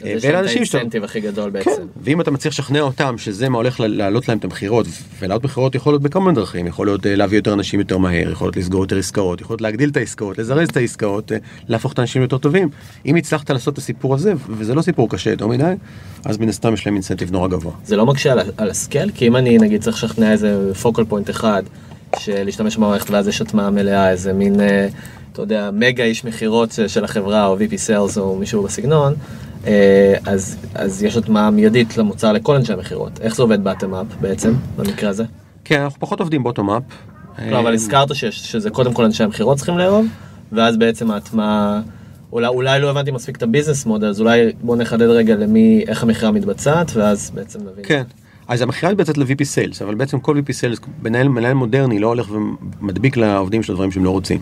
[0.05, 1.83] אה, ואלה אנשים שאתה- האינסנטיב הכי גדול כן, בעצם.
[2.03, 4.87] ואם אתה מצליח לשכנע אותם שזה מה הולך להעלות להם את המכירות,
[5.21, 8.31] ולהעלות מכירות יכול להיות בכמה מיני דרכים, יכול להיות אה, להביא יותר אנשים יותר מהר,
[8.31, 11.37] יכול להיות לסגור יותר עסקאות, יכול להיות להגדיל את העסקאות, לזרז את העסקאות, אה,
[11.69, 12.69] להפוך את האנשים ליותר טובים.
[13.07, 15.73] אם הצלחת לעשות את הסיפור הזה, וזה לא סיפור קשה יותר מדי,
[16.25, 17.73] אז מן הסתם יש להם אינסנטיב נורא גבוה.
[17.85, 19.11] זה לא מקשה על, על הסקל?
[19.15, 21.63] כי אם אני נגיד צריך לשכנע איזה פוקל פוינט אחד,
[22.19, 24.89] של במערכת ואז יש הטמעה מלאה, איזה מין, אה,
[25.33, 29.15] אתה יודע, מגה איש מכירות של- החברה, או VP Sales או מישהו בסגנון,
[29.67, 33.21] אה, אז, אז יש הטמעה מיידית למוצר לכל אנשי המכירות.
[33.21, 35.25] איך זה עובד באטם אפ בעצם, במקרה הזה?
[35.65, 36.83] כן, אנחנו פחות עובדים בוטום אפ.
[37.51, 40.07] לא, אבל הזכרת שיש, שזה קודם כל אנשי המכירות צריכים לאהוב,
[40.53, 41.81] ואז בעצם ההטמעה,
[42.33, 45.85] אולי, אולי לא הבנתי מספיק את ה business model, אז אולי בוא נחדד רגע למי,
[45.89, 47.85] איך המכירה מתבצעת, ואז בעצם נבין.
[47.85, 48.03] כן.
[48.51, 52.31] אז המכירה מתבצעת ל-VP Sales, אבל בעצם כל VP Sales, מנהל, מנהל מודרני לא הולך
[52.31, 54.41] ומדביק לעובדים שלו דברים שהם לא רוצים.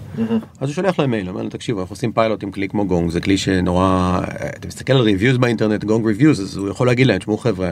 [0.61, 3.11] אז הוא שולח להם מייל, אומר להם, תקשיבו, אנחנו עושים פיילוט עם כלי כמו גונג,
[3.11, 4.21] זה כלי שנורא,
[4.59, 7.69] אתה מסתכל על reviews באינטרנט, גונג reviews, אז הוא יכול להגיד להם, תשמעו חבר'ה,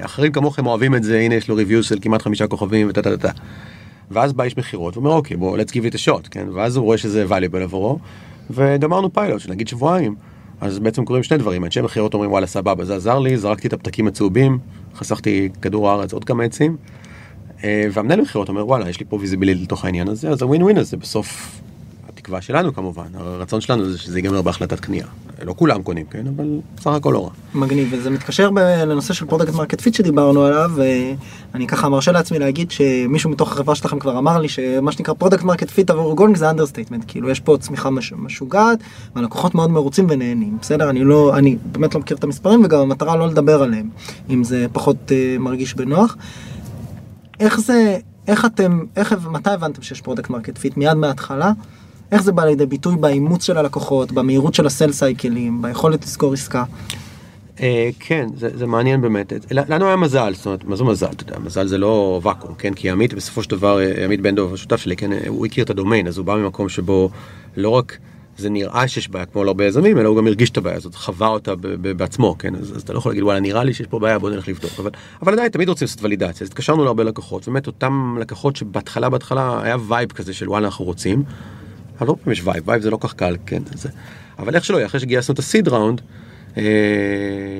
[0.00, 3.16] אחרים כמוכם אוהבים את זה, הנה יש לו ריוויוז של כמעט חמישה כוכבים וטה טה
[3.16, 3.28] טה.
[3.28, 3.40] טה.
[4.10, 6.46] ואז בא איש מכירות ואומר, אוקיי, בוא, let's give it a shot, כן?
[6.52, 7.98] ואז הוא רואה שזה valuable עבורו,
[8.50, 10.14] וגמרנו פיילוט של נגיד שבועיים.
[10.60, 13.72] אז בעצם קורים שני דברים, אנשי מכירות אומרים וואלה סבבה זה עזר לי, זרקתי את
[13.72, 14.58] הפתקים הצהובים,
[14.94, 16.76] חסכתי כדור הארץ עוד כמה עצים,
[17.64, 20.78] אה, והמנהל מכירות אומר וואלה יש לי פה ויזיבילית לתוך העניין הזה, אז הווין ווין
[20.78, 21.60] הזה בסוף,
[22.24, 25.06] התקווה שלנו כמובן, הרצון שלנו זה שזה ייגמר בהחלטת קנייה.
[25.42, 27.30] לא כולם קונים, כן, אבל סך הכל לא רע.
[27.54, 32.38] מגניב וזה מתקשר ב- לנושא של product market fit שדיברנו עליו ואני ככה מרשה לעצמי
[32.38, 36.36] להגיד שמישהו מתוך החברה שלכם כבר אמר לי שמה שנקרא product market fit עבור גונג
[36.36, 38.78] זה understatement כאילו יש פה צמיחה מש, משוגעת
[39.16, 43.16] והלקוחות מאוד מרוצים ונהנים בסדר אני לא אני באמת לא מכיר את המספרים וגם המטרה
[43.16, 43.88] לא לדבר עליהם
[44.30, 46.16] אם זה פחות uh, מרגיש בנוח.
[47.40, 51.52] איך זה איך אתם איך מתי הבנתם שיש product market fit מיד מההתחלה.
[52.12, 56.64] איך זה בא לידי ביטוי באימוץ של הלקוחות, במהירות של הסל סייקלים, ביכולת לסגור עסקה.
[57.60, 59.32] אה, כן, זה, מעניין באמת.
[59.50, 61.06] לנו היה מזל, זאת אומרת, מה זה מזל?
[61.06, 62.74] אתה יודע, מזל זה לא ואקום, כן?
[62.74, 65.64] כי עמית בסופו של דבר, אה, עמית בן דב, השותף שלי, כן, אה, הוא הכיר
[65.64, 67.10] את הדומיין, אז הוא בא ממקום שבו
[67.56, 67.98] לא רק
[68.38, 71.28] זה נראה שיש בעיה כמו להרבה יזמים, אלא הוא גם הרגיש את הבעיה הזאת, חווה
[71.28, 71.52] אותה
[71.96, 72.54] בעצמו, כן?
[72.54, 74.72] אז, אתה לא יכול להגיד, וואלה, נראה לי שיש פה בעיה, בוא נלך לבדוק.
[75.22, 76.44] אבל עדיין, תמיד רוצים לעשות ולידציה.
[76.44, 80.84] אז התקשרנו להרבה לקוחות, באמת אותם לקוחות שבהתחלה, בהתחלה היה vibe כזה של וואלה, אנחנו
[80.84, 81.22] רוצים.
[81.98, 83.62] אבל לא פעם יש vibe, vibe זה לא כך קל, כן?
[83.74, 83.88] זה...
[84.38, 86.00] אבל איך שלא יהיה, אחרי שגייסנו את ה seed round,
[86.56, 86.62] אה,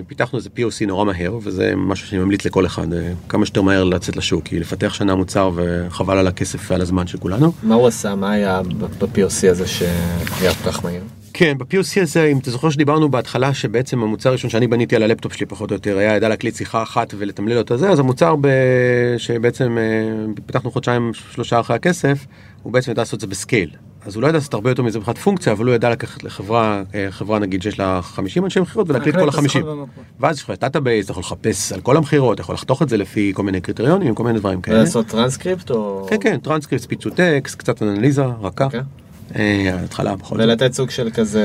[0.07, 3.85] פיתחנו איזה POC נורא מהר, וזה משהו שאני ממליץ לכל אחד, אה, כמה שיותר מהר
[3.85, 7.53] לצאת לשוק, כי לפתח שנה מוצר וחבל על הכסף ועל הזמן של כולנו.
[7.63, 8.15] מה הוא עשה?
[8.15, 8.63] מה היה
[8.99, 11.03] ב-POC הזה שהיה כל כך מהיר?
[11.33, 15.33] כן, ב-POC הזה, אם אתה זוכר שדיברנו בהתחלה שבעצם המוצר הראשון שאני בניתי על הלפטופ
[15.33, 18.49] שלי פחות או יותר, היה ידע להקליט שיחה אחת ולתמלל אותה זה, אז המוצר ב...
[19.19, 22.27] שבעצם אה, פיתחנו חודשיים שלושה אחרי הכסף,
[22.63, 23.71] הוא בעצם ידע לעשות את זה ב scale.
[24.07, 26.83] אז הוא לא ידע לעשות הרבה יותר מזה מבחינת פונקציה, אבל הוא ידע לקחת לחברה,
[26.95, 29.51] אה, חברה נגיד שיש לה 50 אנשי מכירות ולהקליט כל להקליט את ה-50.
[29.51, 30.05] השיחות במקום.
[30.21, 32.97] ואז יש לך database, אתה יכול לחפש על כל המכירות, אתה יכול לחתוך את זה
[32.97, 34.79] לפי כל מיני קריטריונים, כל מיני דברים כאלה.
[34.79, 36.07] לעשות טרנסקריפט או...
[36.11, 38.69] כן, כן, טרנסקריפט, ספיץ' טו טקסט, קצת אנליזה, רכה.
[39.37, 40.45] אה, התחלה בכל זאת.
[40.45, 41.43] ולתת סוג של כזה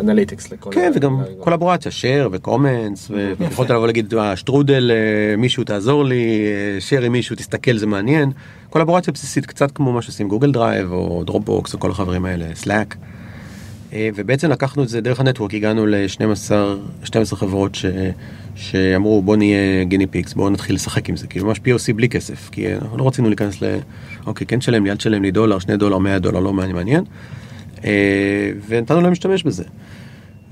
[0.00, 0.70] analytics לכל...
[0.72, 6.46] כן, וגם קולבורציה, share ו comments, ויכולת לבוא להגיד, "אה, שטרודל, אה, מישהו תעזור לי,
[6.90, 8.32] share עם מישהו, תסתכל, זה מעניין.
[8.70, 12.96] קולבורציה בסיסית, קצת כמו מה שעושים גוגל דרייב, או דרופבוקס, או כל החברים האלה, סלאק.
[14.14, 17.86] ובעצם לקחנו את זה דרך ה network, הגענו ל-12 חברות ש...
[18.54, 22.50] שאמרו בוא נהיה guinea pigs, בוא נתחיל לשחק עם זה, כאילו ממש POC בלי כסף,
[22.50, 23.78] כי אנחנו לא רצינו להיכנס ל...
[24.26, 27.04] אוקיי, כן תשלם לי, אל תשלם לי דולר, שני דולר, 100 דולר, לא מעניין, מעניין.
[27.84, 29.64] אה, ונתנו להם להשתמש בזה.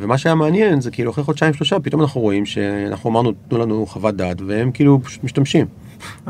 [0.00, 3.86] ומה שהיה מעניין זה כאילו אחרי חודשיים שלושה פתאום אנחנו רואים שאנחנו אמרנו תנו לנו
[3.86, 5.66] חוות דעת והם כאילו פשוט משתמשים.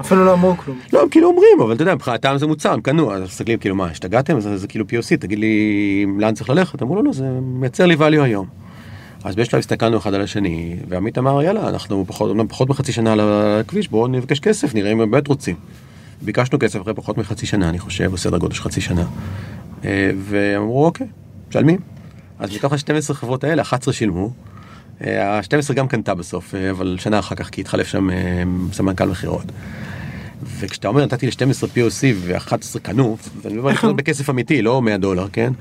[0.00, 0.78] אפילו לא אמרו כלום.
[0.92, 3.74] לא הם כאילו אומרים אבל אתה יודע מבחינתם זה מוצר הם קנו אז מסתכלים כאילו
[3.74, 7.86] מה השתגעתם זה, זה כאילו POC תגיד לי לאן צריך ללכת אמרו לנו זה מייצר
[7.86, 8.61] לי value היום.
[9.24, 13.12] אז בשלב הסתכלנו אחד על השני ועמית אמר יאללה אנחנו פחות אמנם פחות מחצי שנה
[13.12, 15.56] על הכביש בואו נבקש כסף נראה אם הם באמת רוצים.
[16.22, 19.04] ביקשנו כסף אחרי פחות מחצי שנה אני חושב או סדר גודל של חצי שנה.
[19.84, 21.06] אה, ואמרו אוקיי
[21.48, 21.80] משלמים.
[22.38, 24.30] אז מתוך ה-12 חברות האלה 11 שילמו.
[25.00, 29.46] ה-12 גם קנתה בסוף אה, אבל שנה אחר כך כי התחלף שם אה, סמנכ"ל מכירות.
[30.58, 35.52] וכשאתה אומר נתתי ל-12 POC ו-11 קנו, ואני לקנות בכסף אמיתי לא 100 דולר כן.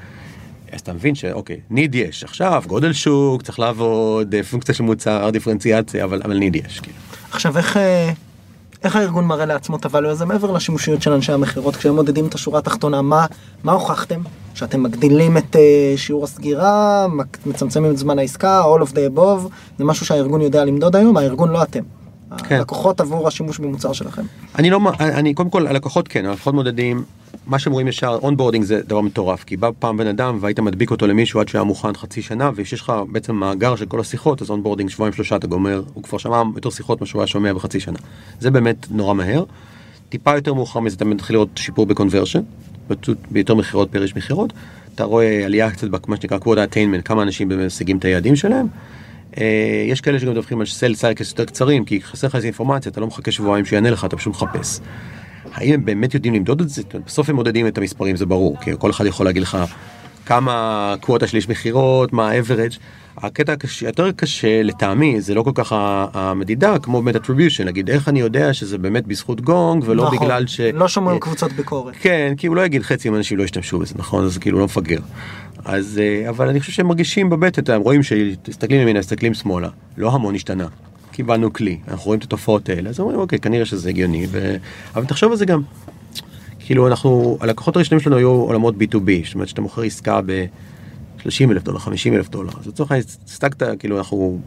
[0.72, 5.30] אז אתה מבין שאוקיי ניד יש עכשיו גודל שוק צריך לעבוד אה, פונקציה של מוצר
[5.30, 6.80] דיפרנציאציה אבל אבל ניד יש.
[6.80, 6.98] כאילו.
[7.32, 8.12] עכשיו איך אה,
[8.84, 12.36] איך הארגון מראה לעצמו את הvalue הזה מעבר לשימושיות של אנשי המכירות כשהם מודדים את
[12.36, 13.26] השורה התחתונה מה
[13.64, 14.22] מה הוכחתם
[14.54, 17.08] שאתם מגדילים את אה, שיעור הסגירה
[17.46, 21.50] מצמצמים את זמן העסקה all of the above זה משהו שהארגון יודע למדוד היום הארגון
[21.50, 21.84] לא אתם.
[22.38, 22.56] כן.
[22.56, 24.22] הלקוחות עבור השימוש במוצר שלכם.
[24.56, 27.04] אני לא, אני קודם כל הלקוחות כן, הלקוחות מודדים,
[27.48, 30.92] מה שהם רואים ישר, onboarding זה דבר מטורף, כי בא פעם בן אדם והיית מדביק
[30.92, 34.50] אותו למישהו עד שהיה מוכן חצי שנה, וכשיש לך בעצם מאגר של כל השיחות, אז
[34.50, 37.80] onboarding שבועיים שלושה אתה גומר, הוא כבר שמע יותר שיחות ממה שהוא היה שומע בחצי
[37.80, 38.00] שנה.
[38.40, 39.44] זה באמת נורא מהר.
[40.10, 42.42] טיפה יותר מאוחר מזה אתה מתחיל לראות שיפור ב conversion,
[43.32, 44.54] ביותר מכירות פר איש מכירות,
[44.96, 48.68] אתה רואה עלייה קצת במה שנקרא quota attainment, כמה אנשים משיגים את היעדים שלהם.
[49.38, 52.92] אה, יש כאלה שגם מדווחים על sales cycles יותר קצרים, כי חסר לך איזה אינפורמציה,
[52.92, 54.80] אתה לא מחכה שבועיים שיענה לך, אתה פשוט מחפש.
[55.54, 56.82] האם הם באמת יודעים למדוד את זה?
[57.06, 59.58] בסוף הם מודדים את המספרים, זה ברור, כי כל אחד יכול להגיד לך
[60.26, 62.78] כמה quota של איש מכירות, מה ה-average.
[63.18, 65.74] הקטע הקשה, יותר קשה לטעמי, זה לא כל כך
[66.14, 70.48] המדידה, כמו באמת attribution, נגיד איך אני יודע שזה באמת בזכות גונג ולא נכון, בגלל
[70.48, 70.60] ש...
[70.60, 71.96] לא שומעים אה, קבוצות ביקורת.
[72.02, 74.26] כן, כי הוא לא יגיד חצי מהאנשים לא ישתמשו בזה, נכון?
[74.26, 75.00] אז כאילו לא מפגר.
[75.66, 80.12] אז, אה, אבל אני חושב שהם מרגישים בבטן, הם רואים שתסתכלים ימינה, מסתכלים שמאלה, לא
[80.12, 80.68] המון השתנה.
[81.12, 84.56] קיבלנו כלי, אנחנו רואים את התופעות האלה, אז אומרים אוקיי, כנראה שזה הגיוני, ו...
[84.96, 85.62] אבל תחשוב על זה גם.
[86.60, 91.64] כאילו אנחנו, הלקוחות הראשונים שלנו היו עולמות B2B, זאת אומרת שאתה מוכר עסקה ב-30 אלף
[91.64, 94.40] דולר, 50 אלף דולר, אז לצורך העניין הסתגת, כאילו אנחנו,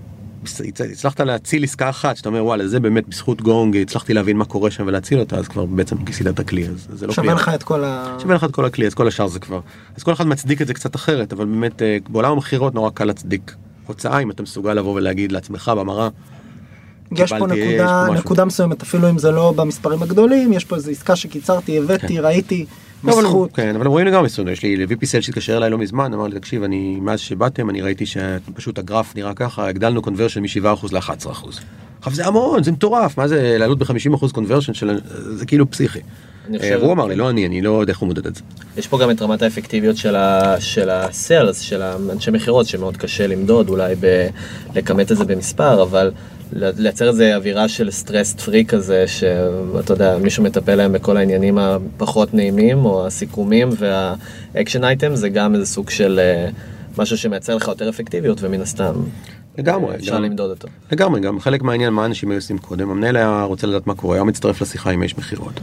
[0.93, 4.71] הצלחת להציל עסקה אחת, שאתה אומר וואלה זה באמת בזכות גונג, הצלחתי להבין מה קורה
[4.71, 7.13] שם ולהציל אותה, אז כבר בעצם כיסית את הכלי, אז זה לא.
[7.13, 8.17] שווה לך את כל ה...
[8.23, 9.61] שווה לך את כל הכלי, אז כל השאר זה כבר.
[9.97, 13.05] אז כל אחד מצדיק את זה קצת אחרת, אבל באמת אה, בעולם המכירות נורא קל
[13.05, 13.55] להצדיק
[13.87, 16.09] הוצאה אם אתה מסוגל לבוא ולהגיד לעצמך במראה.
[17.13, 18.15] יש פה קיבלתי, יש נקודה, פה משהו.
[18.25, 22.59] נקודה מסוימת אפילו אם זה לא במספרים הגדולים יש פה איזו עסקה שקיצרתי הבאתי ראיתי
[22.59, 23.51] לא, אבל- בזכות.
[23.55, 26.39] כן, אבל רואים לגמרי סטודנט, יש לי VP Sales שהתקשר אליי לא מזמן, אמר לי
[26.41, 31.29] תקשיב אני מאז שבאתם אני ראיתי שפשוט הגרף נראה ככה, הגדלנו conversion מ-7% ל-11%.
[31.99, 34.99] עכשיו זה המון, זה מטורף, מה זה לעלות ב-50% conversion של
[35.35, 35.99] זה כאילו פסיכי.
[36.55, 38.41] אה, חושב- הוא אמר לי לא אני, אני לא יודע איך הוא מודד את זה.
[38.77, 43.95] יש פה גם את רמת האפקטיביות של, ה, של האנשי מכירות, שמאוד קשה למדוד, אולי
[44.01, 44.27] ב,
[44.75, 46.11] לכמת את זה במספר, אבל
[46.53, 52.35] לייצר איזה אווירה של סטרס פרי כזה, שאתה יודע, מישהו מטפל להם בכל העניינים הפחות
[52.35, 56.49] נעימים, או הסיכומים והאקשן אייטם, זה גם איזה סוג של אה,
[56.99, 58.95] משהו שמייצר לך יותר אפקטיביות, ומן הסתם
[59.59, 60.69] לגמרי, אפשר למדוד אותו.
[60.93, 64.17] לגמרי, גם חלק מהעניין מה אנשים היו עושים קודם, המנהל היה רוצה לדעת מה קורה,
[64.17, 65.61] היה מצטרף לשיחה עם האיש מכירות.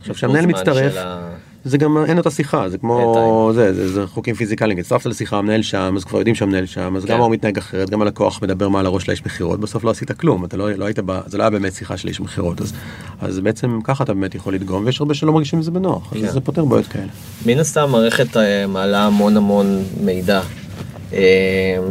[0.00, 1.28] עכשיו כשהמנהל מצטרף, של ה-
[1.64, 5.62] זה גם אין אותה שיחה זה כמו זה, זה זה חוקים פיזיקליים הצטרפת לשיחה המנהל
[5.62, 7.12] שם אז כבר יודעים שהמנהל שם אז כן.
[7.12, 10.44] גם הוא מתנהג אחרת גם הלקוח מדבר מעל הראש לאיש מכירות בסוף לא עשית כלום
[10.44, 12.72] אתה לא, לא היית ב, זה לא היה באמת שיחה של איש מכירות אז,
[13.20, 16.24] אז בעצם ככה אתה באמת יכול לדגום ויש הרבה שלא מרגישים עם זה בנוח כן.
[16.26, 17.06] אז זה פותר בעיות כאלה.
[17.46, 20.40] מן הסתם המערכת אה, מעלה המון המון מידע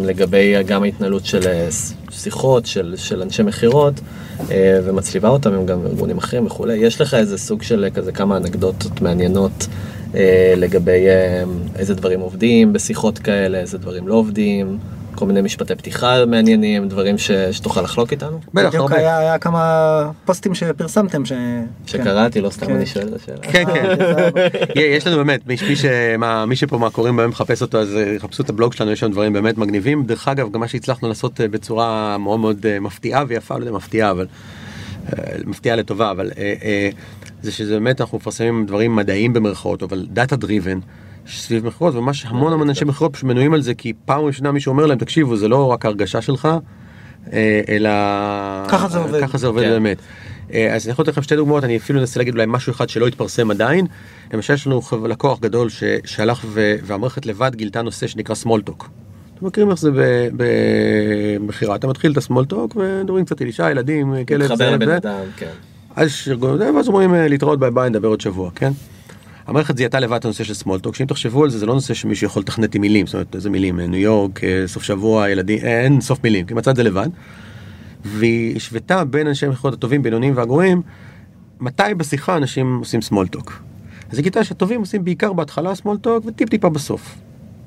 [0.01, 1.67] לגבי גם ההתנהלות של אה,
[2.11, 3.93] שיחות של, של אנשי מכירות
[4.51, 6.77] אה, ומצליבה אותם עם גם ארגונים אחרים וכולי.
[6.77, 9.67] יש לך איזה סוג של אה, כזה כמה אנקדוטות מעניינות
[10.15, 11.43] אה, לגבי אה,
[11.75, 14.77] איזה דברים עובדים בשיחות כאלה, איזה דברים לא עובדים,
[15.15, 18.39] כל מיני משפטי פתיחה מעניינים, דברים ש, שתוכל לחלוק איתנו?
[18.53, 18.95] בטח בדיוק הרבה.
[18.95, 21.31] היה היה כמה פוסטים שפרסמתם ש...
[21.85, 22.75] שקראתי, לא סתם כן.
[22.75, 23.37] אני שואל את השאלה.
[23.41, 23.95] כן כן
[24.97, 28.43] יש לנו באמת מי, מי, שמה, מי שפה מהקוראים באמת מחפש אותו אז אה, חפשו
[28.43, 31.47] את הבלוג שלנו יש שם דברים באמת מגניבים דרך אגב גם מה שהצלחנו לעשות אה,
[31.47, 34.27] בצורה מאוד מאוד אה, מפתיעה ויפה לא יודע מפתיעה אבל
[35.07, 36.89] אה, מפתיעה לטובה אבל אה, אה,
[37.41, 40.79] זה שזה באמת אנחנו מפרסמים דברים מדעיים במרכאות אבל data driven.
[41.27, 44.71] סביב מכירות וממש המון המון אנשי מכירות פשוט מנויים על זה כי פעם ראשונה מישהו
[44.71, 46.47] אומר להם תקשיבו זה לא רק הרגשה שלך
[47.33, 47.89] אה, אלא
[48.67, 49.21] ככה זה עובד.
[49.21, 49.69] ככה זה עובד כן.
[49.69, 49.97] באמת.
[50.53, 52.89] אה, אז אני יכול לתת לכם שתי דוגמאות, אני אפילו אנסה להגיד אולי משהו אחד
[52.89, 53.85] שלא התפרסם עדיין.
[54.33, 55.69] למשל יש לנו לקוח גדול
[56.05, 58.89] שהלך ו- והמערכת לבד גילתה נושא שנקרא small talk.
[59.35, 59.89] אתם מכירים איך זה
[60.33, 65.09] במכירה, אתה מתחיל את ה small talk ומדברים קצת על אישה, ילדים, כלב, זה, זה.
[65.37, 65.51] כן.
[65.95, 68.71] אז יש ארגון, ואז אומרים אה, להתראות ביי ביי נדבר עוד שבוע, כן?
[69.47, 71.93] המערכת זיהתה לבד את הנושא של small talk, שאם תחשבו על זה, זה לא נושא
[71.93, 75.29] שמישהו יכול לתכנת עם מילים, זאת אומרת, איזה מילים, אה, ניו יורק, אה, סוף שבוע,
[75.29, 77.09] ילדים, אה, אין סוף מילים, כי מצא את זה לבד.
[78.05, 80.81] והיא השוותה בין אנשי המכירות הטובים, בינוניים והגרועים,
[81.59, 83.61] מתי בשיחה אנשים עושים small talk.
[84.11, 87.15] אז היא גילתה שהטובים עושים בעיקר בהתחלה small talk וטיפ טיפה בסוף.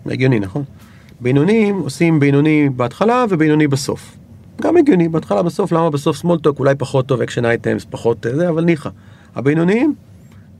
[0.06, 0.64] הגיוני, נכון?
[1.20, 4.16] בינוניים עושים בינוני בהתחלה ובינוני בסוף.
[4.62, 8.36] גם הגיוני, בהתחלה בסוף, למה בסוף small talk אולי פחות טוב, action items, פחות אה,
[8.36, 8.90] זה, אבל ניחא.
[9.34, 9.94] הבינוניים,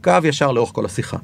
[0.07, 1.17] קו ישר לאורך כל השיחה.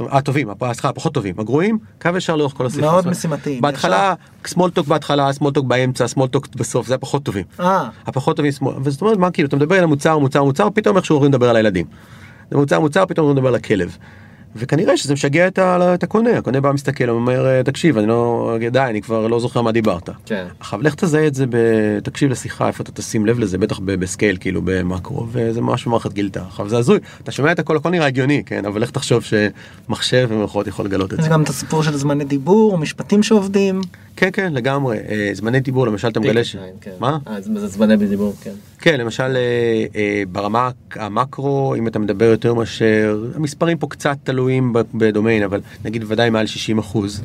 [0.00, 2.82] הטובים, הפ- סליחה, הפחות טובים, הגרועים, קו ישר לאורך כל השיחה.
[2.86, 4.14] מאוד משימתיים, בהתחלה,
[4.46, 7.44] small talk בהתחלה, small talk באמצע, small talk בסוף, זה הפחות טובים.
[7.60, 8.52] אה, הפחות טובים
[8.82, 11.56] וזאת אומרת מה כאילו אתה מדבר על המוצר מוצר מוצר פתאום איכשהו עוברים לדבר על
[11.56, 11.86] הילדים.
[12.50, 13.96] זה מוצר מוצר פתאום עוברים לדבר על הכלב.
[14.58, 18.56] וכנראה שזה משגע את, ה- את הקונה, הקונה בא מסתכל אומר "אה, תקשיב אני לא,
[18.72, 20.10] די אני כבר לא זוכר מה דיברת.
[20.26, 20.44] כן.
[20.60, 21.56] עכשיו לך תזהה את זה, ב...
[22.02, 26.42] תקשיב לשיחה איפה אתה תשים לב לזה בטח בסקייל כאילו במקרו וזה ממש במערכת גילתה.
[26.46, 30.28] עכשיו זה הזוי, אתה שומע את הכל הכל נראה הגיוני כן אבל לך תחשוב שמחשב
[30.30, 31.28] במירכאות יכול לגלות את זה זה.
[31.28, 33.80] גם את הסיפור של זמני דיבור, משפטים שעובדים.
[34.16, 36.56] כן כן לגמרי אה, זמני דיבור למשל אתה מגלה ש...
[36.80, 36.90] כן.
[37.00, 37.18] מה?
[37.28, 38.50] אה, זה זמני בדיבור, כן.
[38.78, 39.36] כן, למשל
[39.94, 46.04] אה, ברמה המקרו, אם אתה מדבר יותר מאשר, המספרים פה קצת תלויים בדומיין, אבל נגיד
[46.06, 47.22] ודאי מעל 60 אחוז,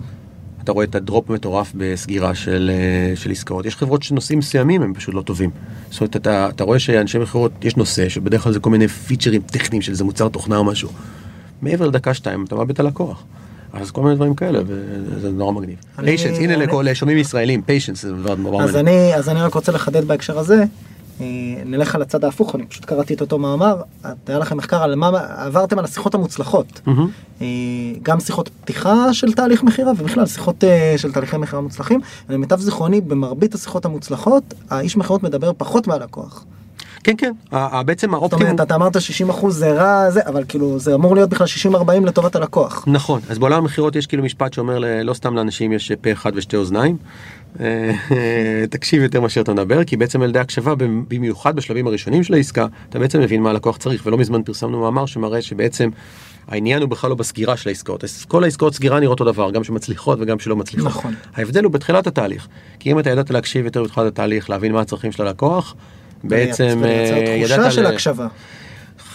[0.64, 3.66] אתה רואה את ה drop מטורף בסגירה של, אה, של עסקאות.
[3.66, 5.50] יש חברות שנושאים מסוימים הם פשוט לא טובים.
[5.92, 9.42] זאת אומרת, אתה, אתה רואה שאנשי מכירות, יש נושא שבדרך כלל זה כל מיני פיצ'רים
[9.42, 10.90] טכניים של איזה מוצר תוכנה או משהו.
[11.62, 13.24] מעבר לדקה שתיים אתה מאבד את הלקוח.
[13.74, 15.76] אז כל מיני דברים כאלה, וזה נורא מגניב.
[15.96, 18.88] patience, הנה לכל- לשומעים ישראלים, patience זה דבר נורא מעניין.
[18.88, 20.64] אני, אז אני רק רוצה לחדד בהקשר הזה.
[21.22, 21.26] אה,
[21.66, 23.82] נלך על הצד ההפוך, אני פשוט קראתי את אותו מאמר,
[24.28, 26.82] היה לכם מחקר על מה עברתם על השיחות המוצלחות.
[27.42, 27.48] אה,
[28.04, 32.02] גם שיחות פתיחה של תהליך מכירה ובכלל שיחות אה, של תהליכי מכירה מוצלחים.
[32.30, 36.46] למיטב זיכרוני במרבית השיחות המוצלחות האיש מכירות מדבר פחות מהלקוח.
[37.04, 37.32] כן, כן,
[37.86, 38.44] בעצם זאת האופטימום...
[38.44, 42.36] אומרת אתה אמרת 60% זה רע זה אבל כאילו זה אמור להיות בכלל 60-40 לטובת
[42.36, 42.84] הלקוח.
[42.88, 46.56] נכון, אז בעולם המכירות יש כאילו משפט שאומר לא סתם לאנשים יש פה אחד ושתי
[46.56, 46.98] אוזניים.
[47.60, 47.92] אה,
[48.70, 50.74] תקשיב יותר מאשר אתה מדבר, כי בעצם על ידי הקשבה,
[51.08, 55.06] במיוחד בשלבים הראשונים של העסקה, אתה בעצם מבין מה הלקוח צריך, ולא מזמן פרסמנו מאמר
[55.06, 55.90] שמראה שבעצם
[56.48, 58.04] העניין הוא בכלל לא בסגירה של העסקאות.
[58.28, 60.88] כל העסקאות סגירה נראות אותו דבר, גם שמצליחות וגם שלא מצליחות.
[60.92, 61.14] נכון.
[61.36, 62.48] ההבדל הוא בתחילת התהליך,
[62.80, 65.76] כי אם אתה ידעת להקשיב יותר בתחילת התהליך, להבין מה הצרכים של הלקוח,
[66.24, 67.06] בעצם אה,
[67.40, 68.28] תחושה ידעת של ל- הקשבה.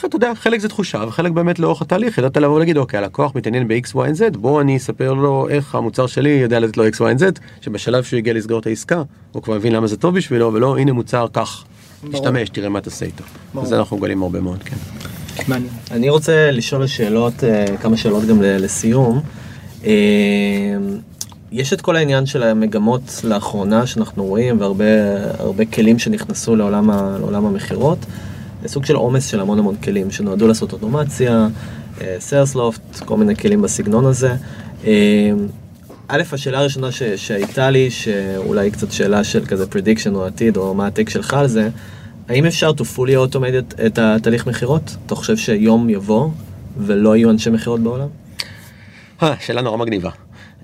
[0.05, 3.69] אתה יודע, חלק זה תחושה וחלק באמת לאורך התהליך ידעת לבוא ולהגיד אוקיי הלקוח מתעניין
[3.69, 7.21] ב-X, Y, Z בוא אני אספר לו איך המוצר שלי יודע לתת לו X, Y,
[7.21, 10.79] Z שבשלב שהוא הגיע לסגור את העסקה הוא כבר מבין למה זה טוב בשבילו ולא
[10.79, 11.65] הנה מוצר כך
[12.03, 12.15] ברור.
[12.15, 13.25] תשתמש תראה מה תעשה איתו.
[13.63, 14.77] וזה אנחנו מגלים הרבה מאוד כן.
[15.49, 15.73] מעניין.
[15.91, 19.21] אני רוצה לשאול שאלות, אה, כמה שאלות גם לסיום.
[19.85, 19.93] אה,
[21.53, 24.85] יש את כל העניין של המגמות לאחרונה שאנחנו רואים והרבה
[25.39, 27.99] הרבה כלים שנכנסו לעולם המכירות.
[28.66, 31.48] סוג של עומס של המון המון כלים שנועדו לעשות אוטומציה,
[32.18, 34.35] סיירסלופט, כל מיני כלים בסגנון הזה.
[34.85, 35.31] אה,
[36.09, 40.74] א', השאלה הראשונה ש, שהייתה לי, שאולי קצת שאלה של כזה prediction או עתיד, או
[40.74, 41.68] מה הטייק שלך על זה,
[42.29, 44.96] האם אפשר to fully automate את התהליך מכירות?
[45.07, 46.29] אתה חושב שיום יבוא
[46.79, 48.09] ולא יהיו אנשי מכירות בעולם?
[49.22, 50.11] אה, שאלה נורא מגניבה.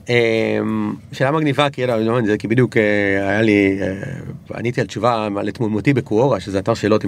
[0.08, 2.82] אמ, שאלה מגניבה כי אלא, לא, זה כי בדיוק אה,
[3.30, 7.04] היה לי אה, עניתי על תשובה על תמונותי בקוורה שזה אתר שאלות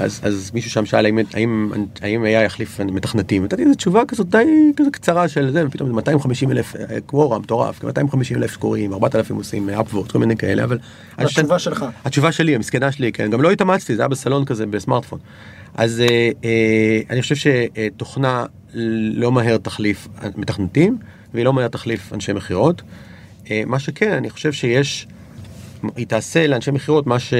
[0.00, 4.28] אז, אז מישהו שם שאל האם האם האם היה יחליף מתכנתים נתתי איזה תשובה כזאת
[4.28, 4.44] די
[4.76, 9.36] כזה קצרה של זה ופתאום זה 250 אלף אה, קוורה מטורף 250 אלף קוראים 4,000
[9.36, 10.78] עושים אפוורד כל מיני כאלה אבל
[11.22, 11.84] חושב- התשובה שלך.
[12.04, 15.18] התשובה שלי המסכנה שלי כן גם לא התאמצתי זה היה בסלון כזה בסמארטפון
[15.74, 16.02] אז
[17.10, 18.44] אני חושב שתוכנה
[19.14, 20.96] לא מהר תחליף מתכנתים
[21.34, 22.82] והיא לא מהר תחליף אנשי מכירות.
[23.50, 25.06] אה, מה שכן אני חושב שיש
[25.96, 27.34] היא תעשה לאנשי מכירות מה ש...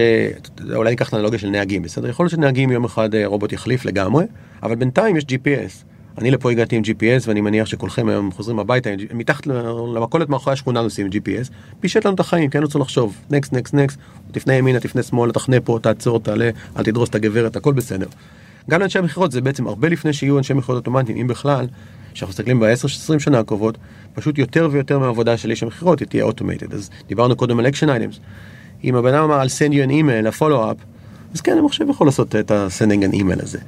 [0.75, 3.85] אולי ניקח את האנלוגיה של נהגים בסדר יכול להיות שנהגים יום אחד אה, רובוט יחליף
[3.85, 4.25] לגמרי
[4.63, 5.85] אבל בינתיים יש GPS.
[6.19, 10.83] אני לפה הגעתי עם GPS ואני מניח שכולכם היום חוזרים הביתה מתחת למכולת מאחורי השכונה
[10.83, 13.99] נוסעים עם GPS פישט לנו את החיים כן רוצה לחשוב next next next
[14.33, 18.07] תפנה ימינה תפנה שמאלה תחנה פה תעצור תעלה אל תדרוס את הגברת הכל בסדר.
[18.71, 21.67] גם לאנשי המכירות זה בעצם הרבה לפני שיהיו אנשי מכירות אוטומטיים אם בכלל.
[22.15, 23.79] כשאנחנו מסתכלים ב-10-20 שנה הקרובות
[24.15, 27.89] פשוט יותר ויותר מהעבודה של איש המכירות היא תהיה automated אז דיברנו קודם על action
[27.91, 28.21] items.
[28.85, 30.85] אם הבן אדם אמר על send you an email, ה-follow-up,
[31.35, 33.59] אז כן, המחשב יכול לעשות את ה-sending an email הזה.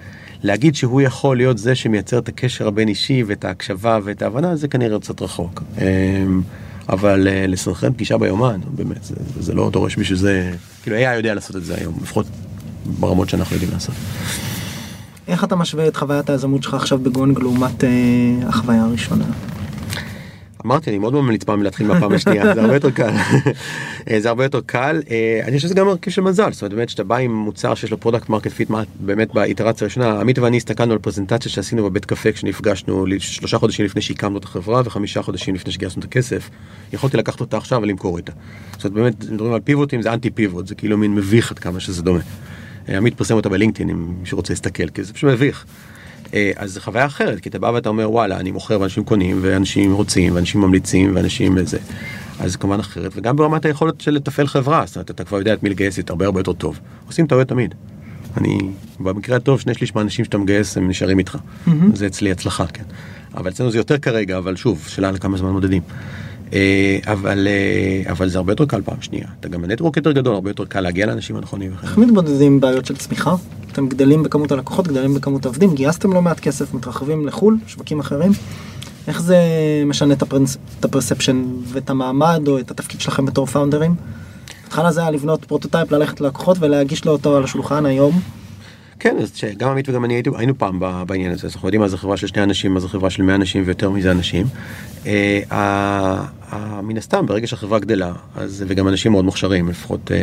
[0.42, 4.68] להגיד שהוא יכול להיות זה שמייצר את הקשר הבין אישי ואת ההקשבה ואת ההבנה, זה
[4.68, 5.62] כנראה קצת רחוק.
[5.78, 6.42] אמ,
[6.88, 11.34] אבל אה, לסנכרן פגישה ביומן, באמת, זה, זה לא דורש בשביל זה, כאילו AI יודע
[11.34, 12.26] לעשות את זה היום, לפחות
[13.00, 13.94] ברמות שאנחנו יודעים לעשות.
[15.28, 17.90] איך אתה משווה את חוויית היזמות שלך עכשיו בגונג לעומת אה,
[18.48, 19.24] החוויה הראשונה?
[20.66, 23.10] אמרתי, אני מאוד ממליץ פעם להתחיל מהפעם השנייה, זה הרבה יותר קל.
[24.10, 25.02] אה, זה הרבה יותר קל.
[25.10, 27.74] אה, אני חושב שזה גם מרכיב של מזל, זאת אומרת, באמת, שאתה בא עם מוצר
[27.74, 32.04] שיש לו product market fit, באמת באיטרציה הראשונה, עמית ואני הסתכלנו על פרזנטציה שעשינו בבית
[32.04, 36.50] קפה כשנפגשנו שלושה חודשים לפני שהקמנו את החברה וחמישה חודשים לפני שגייסנו את הכסף.
[36.92, 38.32] יכולתי לקחת אותה עכשיו ולמכור איתה.
[38.72, 41.80] זאת אומרת, באמת, מדברים על פיבוטים, זה אנטי פיבוט, זה כאילו מין מביך עד כמה
[41.80, 42.20] שזה דומה.
[42.88, 45.64] עמית פרסם אותה בלינקדאין, אם מישהו רוצה להסתכל, כי זה פשוט מביך.
[46.34, 49.38] אה, אז זו חוויה אחרת, כי אתה בא ואתה אומר וואלה, אני מוכר ואנשים קונים,
[49.42, 51.78] ואנשים רוצים, ואנשים ממליצים, ואנשים זה.
[52.40, 55.52] אז זה כמובן אחרת, וגם ברמת היכולת של לתפעל חברה, זאת אומרת, אתה כבר יודע
[55.52, 56.80] את מי לגייס את הרבה הרבה יותר טוב.
[57.06, 57.74] עושים טעויות תמיד.
[58.36, 58.58] אני,
[59.00, 61.38] במקרה הטוב, שני שליש מהאנשים שאתה מגייס הם נשארים איתך.
[61.94, 62.82] זה אצלי הצלחה, כן.
[63.34, 65.82] אבל אצלנו זה יותר כרגע, אבל שוב, שאלה לכמה זמן מודדים.
[66.52, 69.26] אה, אבל, אה, אבל זה הרבה יותר קל פעם שנייה.
[69.40, 71.72] אתה גם בנטוורק יותר גדול, הרבה יותר קל להגיע לאנשים הנכונים.
[71.82, 73.34] איך מתמודדים בעיות של צמיחה?
[73.72, 78.32] אתם גדלים בכמות הלקוחות, גדלים בכמות העובדים, גייסתם לא מעט כסף, מתרחבים לחו"ל, שווקים אחרים.
[79.08, 79.36] איך זה
[79.86, 83.94] משנה את הפרנס- את ה perception ואת המעמד או את התפקיד שלכם בתור פאונדרים?
[84.64, 88.20] בהתחלה זה היה לבנות prototype, ללכת ללקוחות ולהגיש לו אותו על השולחן היום.
[88.98, 91.88] כן, אז שגם עמית וגם אני היינו, היינו פעם בעניין הזה, אז אנחנו יודעים מה
[91.88, 94.46] זה חברה של שני אנשים, מה זה חברה של 100 אנשים ויותר מזה אנשים.
[95.06, 100.16] אה, ה- ה- מן הסתם, ברגע שהחברה גדלה, אז, וגם אנשים מאוד מוכשרים, לפחות אה,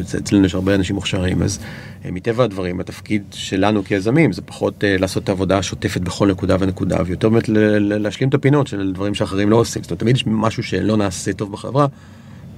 [0.00, 1.58] אצ- אצלנו יש הרבה אנשים מוכשרים, אז
[2.04, 6.56] אה, מטבע הדברים, התפקיד שלנו כיזמים זה פחות אה, לעשות את העבודה השוטפת בכל נקודה
[6.60, 7.48] ונקודה, ויותר באמת
[7.80, 9.82] להשלים את הפינות של דברים שאחרים לא עושים.
[9.82, 11.86] זאת אומרת, תמיד יש משהו שלא נעשה טוב בחברה.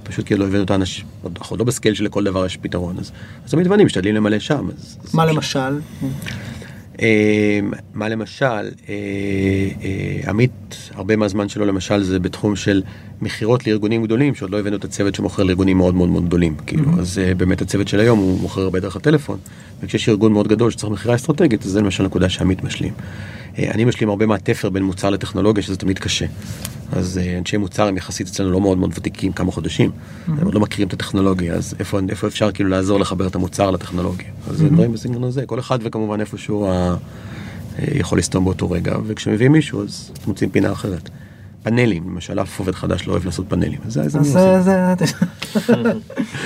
[0.05, 1.05] פשוט כי לא הבאנו את האנשים,
[1.39, 3.11] אנחנו לא בסקייל שלכל דבר יש פתרון, אז,
[3.45, 4.69] אז תמיד ואני משתדלים למלא שם.
[4.77, 5.79] אז, אז מה למשל?
[7.01, 7.59] אה,
[7.93, 10.51] מה למשל, אה, אה, עמית,
[10.93, 12.81] הרבה מהזמן שלו למשל זה בתחום של
[13.21, 16.55] מכירות לארגונים גדולים, שעוד לא הבאנו את הצוות שמוכר לארגונים מאוד מאוד מאוד גדולים.
[16.67, 19.37] כאילו, אז אה, באמת הצוות של היום הוא מוכר הרבה דרך הטלפון,
[19.81, 22.93] וכשיש ארגון מאוד גדול שצריך מכירה אסטרטגית, אז זה למשל נקודה שעמית משלים.
[23.57, 26.25] אני משלים הרבה מהתפר בין מוצר לטכנולוגיה, שזה תמיד קשה.
[26.91, 29.91] אז אה, אנשי מוצר הם יחסית אצלנו לא מאוד מאוד ותיקים, כמה חודשים.
[30.27, 33.71] הם עוד לא מכירים את הטכנולוגיה, אז איפה, איפה אפשר כאילו לעזור לחבר את המוצר
[33.71, 34.27] לטכנולוגיה.
[34.49, 36.95] אז זה דברים בסגנון הזה, כל אחד וכמובן איפשהו ה...
[37.79, 41.09] אה, יכול לסתום באותו רגע, וכשמביאים מישהו אז מוצאים פינה אחרת.
[41.63, 44.95] פאנלים, למשל אף עובד חדש לא אוהב לעשות פאנלים, אז זה אז זה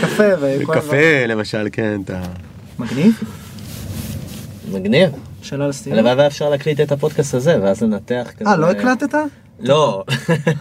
[0.02, 2.21] קפה וכל קפה למשל, כן, אתה...
[2.80, 3.19] מגניב?
[4.71, 5.10] מגניב.
[5.41, 5.97] שאלה לסיום.
[5.97, 8.49] הלוואי והיה אפשר להקליט את הפודקאסט הזה ואז לנתח כזה.
[8.49, 9.15] אה, לא הקלטת?
[9.62, 10.04] לא,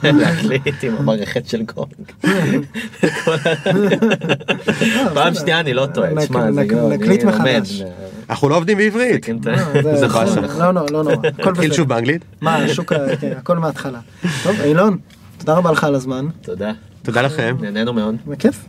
[0.02, 2.12] להקליט עם המערכת של גונג.
[5.14, 7.24] פעם שנייה אני לא טועה, תשמע, זה לא, נקליט.
[7.24, 7.82] מחדש.
[8.30, 9.24] אנחנו לא עובדים בעברית.
[9.24, 10.40] כן, לא, זה באסה.
[10.58, 11.76] לא, לא, לא, לא, הכל נתחיל בסדר.
[11.76, 12.22] שוב באנגלית?
[12.40, 13.98] מה, השוק, ה- כן, הכל מההתחלה.
[14.42, 14.96] טוב, אילון,
[15.38, 16.26] תודה רבה לך על הזמן.
[16.42, 16.72] תודה.
[17.02, 17.56] תודה לכם.
[17.60, 18.14] נהנינו מאוד.
[18.26, 18.64] בכיף.